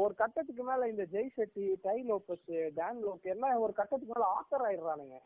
[0.00, 4.66] ஒரு கட்டத்துக்கு மேல இந்த Jay Shetty Tai Lopez Dan Lok எல்லாம் ஒரு கட்டத்துக்கு மேல ஆத்தர்
[4.68, 5.18] ஆயிடுறானுங்க.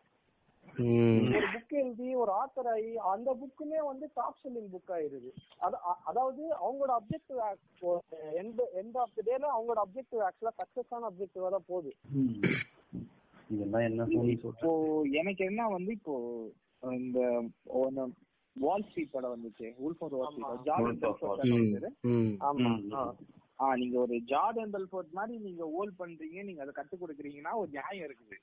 [1.35, 5.31] ஒரு புக் எழுதி ஒரு ஆத்தர் ஆகி அந்த புக்குமே வந்து டாப் செல்லிங் புக் ஆயிருது
[6.09, 7.41] அதாவது அவங்களோட objective
[8.41, 11.93] end end of the டேல அவங்களோட அப்ஜெக்டிவ் ஆக்சுவலா சக்சஸான அப்ஜெக்டிவா தான் போகுது.
[14.35, 14.71] இப்போ
[15.21, 16.17] எனக்கு என்ன வந்து இப்போ
[16.83, 17.19] இந்த
[18.57, 19.69] வால் ஸ்ட்ரீட் படம் வந்துச்சு.
[19.85, 21.01] Wolf of Wall Street Jordan
[23.65, 28.07] ஆ நீங்க ஒரு ஜார்டன் பெல்ஃபோர்ட் மாதிரி நீங்க ஓல் பண்றீங்க நீங்க அதை கத்து கொடுக்குறீங்கன்னா ஒரு நியாயம்
[28.07, 28.37] இருக்குது.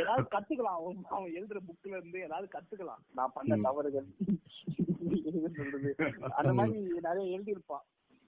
[0.00, 0.78] ஏதாவது கத்துக்கலாம்.
[1.16, 3.02] அவன் எழுதுற புக்ல இருந்து ஏதாவது கத்துக்கலாம்.
[3.18, 4.08] நான் பண்ண தவறுகள்.
[5.58, 5.90] சொல்றது?
[6.38, 7.84] அந்த மாதிரி நிறைய எழுதியிருப்பான்.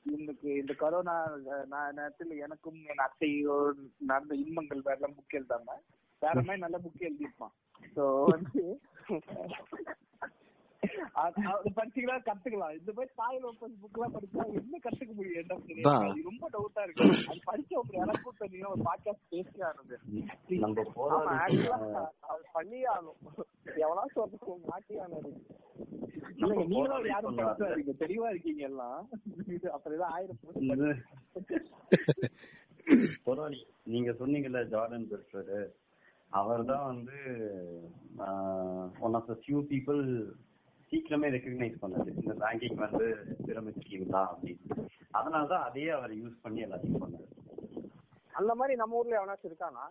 [0.07, 1.15] எனக்கு இந்த கொரோனா
[1.99, 3.57] நேரத்தில் எனக்கும் என் அத்தையோ
[4.11, 5.79] நடந்த இன்பங்கள் வேற புக் எழுதாம
[6.23, 7.55] வேற மாதிரி நல்ல புக் எழுதியிருப்பான்.
[7.97, 8.63] ஸோ வந்து
[11.79, 12.75] படிச்சீங்களா கத்துக்கலாம்.
[12.79, 15.41] இந்த மாதிரி தாய் லோக்கல் புக் எல்லாம் படிச்சா என்ன கத்துக்க முடியும்?
[15.43, 17.07] என்ன ரொம்ப டவுட்டா இருக்கு.
[17.31, 19.97] அது படிச்ச ஒரு யாராவது சொன்னீங்கன்னா ஒரு பாட்காஸ்ட் பேசியே ஆனது
[22.57, 23.19] அது ஆகணும்.
[23.85, 25.33] எவ்வளவு சொல்றது மாட்டி ஆனது
[26.73, 27.41] நீங்களும் யாரும்
[28.05, 29.01] தெளிவா இருக்கீங்க எல்லாம்.
[29.77, 30.41] அப்புறம் ஆயிரம்
[33.27, 35.55] பரவாயில்ல நீங்க சொன்னீங்கல்ல ஜார்டன் பெர்ஃபர்
[36.33, 37.19] அவர் தான் வந்து
[39.07, 40.03] one of the few people
[40.91, 42.09] சீக்கிரமே ரெக்கக்னைஸ் பண்ணது.
[42.23, 43.05] இந்த ரேங்கிங் வந்து
[43.47, 44.77] பிரமிட் ஸ்கீம் தான் அப்படின்னு.
[45.19, 47.29] அதனாலதான் அதையே அவர் யூஸ் பண்ணி எல்லாத்தையும் பண்ணாரு.
[48.41, 49.85] அந்த மாதிரி நம்ம ஊர்ல எவனாச்சும் இருக்கானா?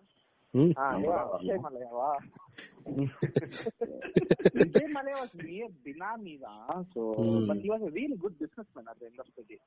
[4.58, 6.68] விஜய் மலையா வாஸ் நியர் பினாமி தான்.
[6.92, 7.00] So
[7.48, 9.60] but he was a really good businessman at the end of the day.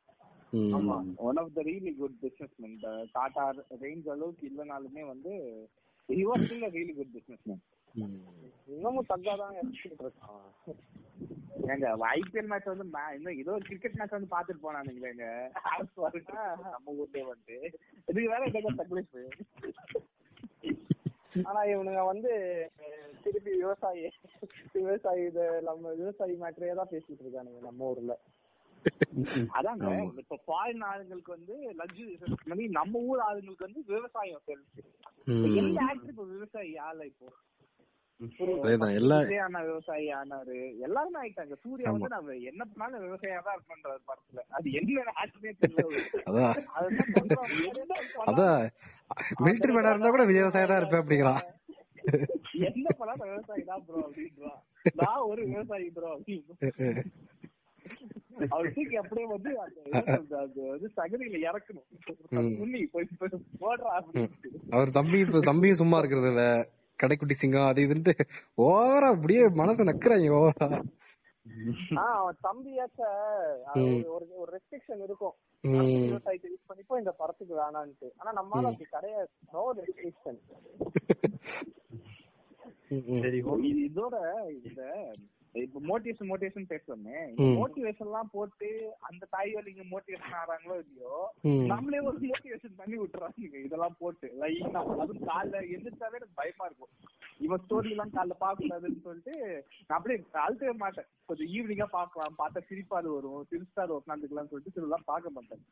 [0.77, 0.95] ஆமா
[1.27, 3.43] one of the really good businessman இந்த டாடா
[3.83, 5.33] ரேஞ்ச் அளவுக்கு இல்லனாலுமே வந்து
[6.09, 7.59] he was still a really good businessman.
[8.67, 10.45] இன்னமும் தக்காதான் எடுத்துட்டு இருக்கான்.
[11.69, 12.85] ஏங்க ஐபிஎல் மேட்ச் வந்து
[13.15, 15.25] இன்னும் ஏதோ ஒரு கிரிக்கெட் மேட்ச் வந்து பாத்துட்டு போனானுங்களேங்க
[16.73, 17.55] நம்ம ஊர்லயே வந்து
[18.07, 19.17] இதுக்கு வேற என்ன தக்லீஃப்
[21.45, 22.31] ஆனா இவனுங்க வந்து
[23.23, 24.05] திருப்பி விவசாயி
[24.77, 28.13] விவசாயி இது நம்ம விவசாயி மேட்டரே தான் பேசிட்டு இருக்கானுங்க நம்ம ஊர்ல.
[29.57, 29.87] அதாங்க
[30.21, 32.13] இப்ப ஃபாரின் ஆளுங்களுக்கு வந்து லக்ஸுரி
[32.79, 34.81] நம்ம ஊர் ஆளுங்களுக்கு வந்து விவசாயம் தெரிஞ்சு.
[35.61, 37.29] எந்த ஆக்டர் இப்ப விவசாயி ஆள இப்போ.
[38.21, 40.55] விவசாயி ஆனாரு
[40.85, 41.55] எல்லாருமே ஆயிட்டாங்க.
[41.63, 44.41] சூர்யா வந்து நம்ம என்ன பண்ணாலும் விவசாயியா தான் இருப்பேன்றாரு படத்துல.
[44.57, 45.85] அது என்ன ஆச்சுமே தெரியல
[48.29, 48.65] அதான்.
[49.43, 51.41] மிலிட்டரி மேனா இருந்தா கூட விவசாயி தான் இருப்பேன் அப்படிங்கிறான்.
[52.69, 54.59] என்ன பண்ணாலும் விவசாயி தான் ப்ரோ அப்படின்றான்
[55.01, 56.53] நான் ஒரு விவசாயி ப்ரோ அப்படின்னு.
[58.53, 59.79] அவர் தூக்கி அப்படியே வந்து அது
[60.65, 61.87] வந்து சகதியில இறக்கணும்.
[64.71, 66.43] அவர் தம்பி இப்ப தம்பியும் சும்மா இருக்கிறது இல்ல.
[67.03, 68.13] கடைக்குட்டி சிங்கம் அது இதுன்ட்டு
[68.67, 70.67] ஓவரா அப்படியே மனசு நக்குறாங்க ஓவரா.
[72.05, 73.01] அவன் தம்பியாச்ச
[74.15, 75.35] ஒரு ஒரு ரெஸ்ட்ரிக்ஷன் இருக்கும்.
[75.63, 78.09] விவசாயத்தை யூஸ் பண்ணிப்போ இந்த படத்துக்கு வேணான்ட்டு.
[78.19, 79.29] ஆனா நம்மளால அப்படி கிடையாது.
[79.53, 80.39] நோ ரெஸ்ட்ரிக்ஷன்
[83.87, 84.15] இதோட
[84.57, 84.81] இந்த
[85.55, 87.19] இப்ப மோட்டிவேஷன் மோட்டிவேஷன் பேசுறோமே.
[87.59, 88.67] மோட்டிவேஷன் எல்லாம் போட்டு
[89.09, 91.15] அந்த தாய் வலிங்க மோட்டிவேஷன் ஆறாங்களோ இல்லையோ
[91.71, 96.93] நம்மளே ஒரு மோட்டிவேஷன் பண்ணி விட்டுறாங்க இதெல்லாம் போட்டு லைனா அதுவும் காலைல எந்திரிச்சாவே எனக்கு பயமா இருக்கும்.
[97.45, 99.35] இவன் ஸ்டோரி எல்லாம் காலைல பாக்கூடாதுன்னு சொல்லிட்டு
[99.87, 101.09] நான் அப்படியே அழுத்தவே மாட்டேன்.
[101.29, 105.63] கொஞ்சம் ஈவினிங்கா பாக்கலாம் பார்த்தா சிரிப்பாது வரும் சிரிச்சாது உட்காந்துக்கலாம் சொல்லிட்டு சிலலாம் பார்க்க மாட்டேன்.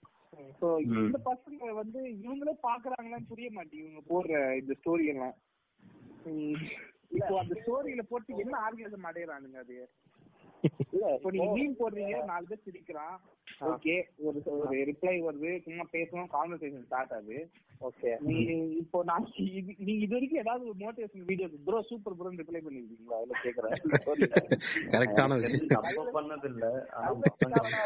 [0.60, 5.36] சோ இந்த பசங்க வந்து இவங்களே பாக்குறாங்களான்னு புரிய மாட்டேங்குது இவங்க போடுற இந்த ஸ்டோரி எல்லாம்.
[7.12, 9.78] இப்போ அந்த ஸ்டோரியில போட்டு என்ன ஆர்கனைசம் அடையறானுங்க அது?
[11.16, 13.16] இப்போ நீங்க மீன் போடுறீங்க நாலு பேர் சிரிக்கிறான்.
[13.68, 13.94] ஓகே
[14.28, 17.38] ஒரு ஒரு ரிப்ளை வருது சும்மா பேசணும் கான்வர்சேஷன் ஸ்டார்ட் ஆகுது.
[17.82, 18.10] ஓகே.
[18.28, 18.36] நீ
[18.82, 23.18] இப்போ நான் இது நீங்க இது வரைக்கும் ஏதாவது ஒரு motivation video bro super bro reply பண்ணிருக்கீங்களா?
[23.20, 23.76] அதுல கேக்குறேன்.
[24.94, 26.12] கரெக்டான விஷயம்.
[26.18, 26.66] பண்ணது இல்ல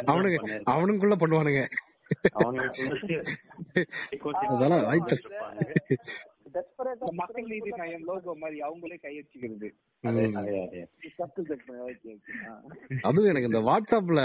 [0.07, 0.39] அவனுக்கு
[0.75, 1.63] அவனுக்குள்ள பண்ணுவானுங்க.
[7.19, 9.69] மக்கள் நீதி மையம் லோகோ மாதிரி அவங்களே கையடிச்சுக்கிறது
[13.03, 14.21] அதுவும் எனக்கு இந்த வாட்ஸ்அப்ல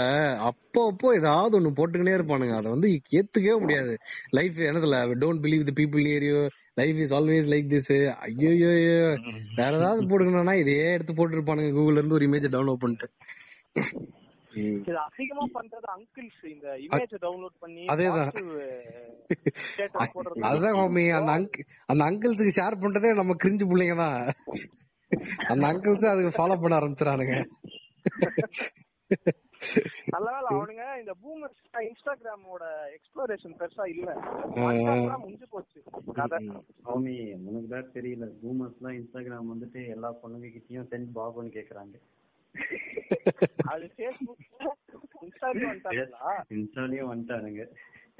[0.47, 2.55] அப்போ அப்போ ஏதாவது ஒண்ணு போட்டுக்கினே இருப்பானுங்க.
[2.59, 3.93] அதை வந்து ஏத்துக்கவே முடியாது.
[4.31, 6.39] லைஃப் என்ன சொல்ல don't believe the people near you
[6.73, 7.91] life is always like this
[8.27, 8.71] ஐயோ
[9.59, 13.09] வேற ஏதாவது போடுக்கணும்னா இதே எடுத்து போட்டுருப்பானுங்க கூகுள்ல இருந்து ஒரு இமேஜ் டவுன்லோட் பண்ணிட்டு.
[14.51, 18.31] இது அதிகமா பண்றது அங்கிள்ஸ் இந்த இமேஜ் டவுன்லோட் பண்ணி அதேதான்.
[19.67, 20.43] ஸ்டேட்டஸ் போடுறது.
[20.49, 24.17] அதுதான் ஹோமி அந்த அங்க் அந்த அங்கிள்ஸுக்கு ஷேர் பண்றதே நம்ம கிரிஞ்சு பிள்ளைங்க தான்
[25.51, 27.35] அந்த அங்கிள்ஸ் அதுக்கு ஃபாலோ பண்ண ஆரம்பிச்சிடானுங்க
[30.13, 32.63] நல்ல வேளை அவனுங்க இந்த பூமர்ஸ் இன்ஸ்டாகிராமோட
[32.95, 34.09] எக்ஸ்ப்ளோரேஷன் பெருசா இல்ல.
[35.17, 35.79] முடிஞ்சு போச்சு.
[36.83, 37.15] சாமி
[37.47, 38.27] உனக்கு தான் தெரியல.
[38.41, 41.95] பூமர்ஸ் எல்லாம் இன்ஸ்டாகிராம் வந்துட்டு எல்லா பொண்ணுங்க கிட்டயும் சென்ட் பாபுன்னு கேக்குறாங்க.
[43.71, 43.85] அது
[46.57, 47.63] இன்ஸ்டாலயும் வந்துட்டானுங்க.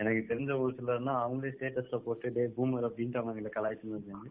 [0.02, 4.30] எனக்கு தெரிஞ்ச ஒரு சிலர்னா அவங்களே ஸ்டேட்டஸ்ல போட்டு டே பூமர் அப்படின்ட்டு அவங்களை கலாய்ச்சின்னு இருந்தாங்க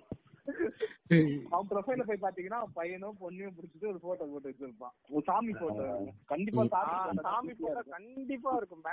[1.53, 4.95] அவன் ப்ரொஃபைல போய் பாத்தீங்கன்னா அவன் பையனும் பொண்ணையும் புடிச்சிட்டு ஒரு போட்டோ போட்டு வச்சிருப்பான்.
[5.15, 5.87] ஒரு சாமி போட்டோ
[6.33, 8.85] கண்டிப்பா சாமி சாமி போட்டோ கண்டிப்பா இருக்கும்.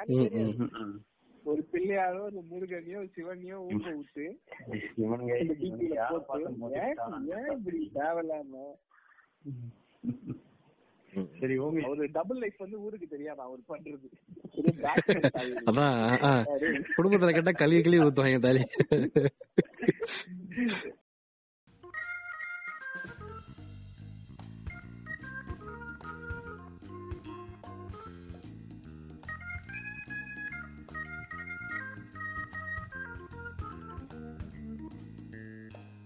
[1.45, 4.25] ஒரு பிள்ளையாரோ ஒரு முருகனையோ சிவனையோ ஊக்க விட்டு
[5.03, 5.33] இவனுங்க
[7.97, 8.53] தேவையில்லாம?
[11.39, 14.09] சரி ஓமி ஒரு டபுள் லைஃப் வந்து ஊருக்கு தெரியாதா அவர் பண்றது.
[15.68, 16.45] அதான்
[16.97, 18.64] குடும்பத்துல கேட்டா கழுவி கழுவி ஊத்துவாங்க தாலி.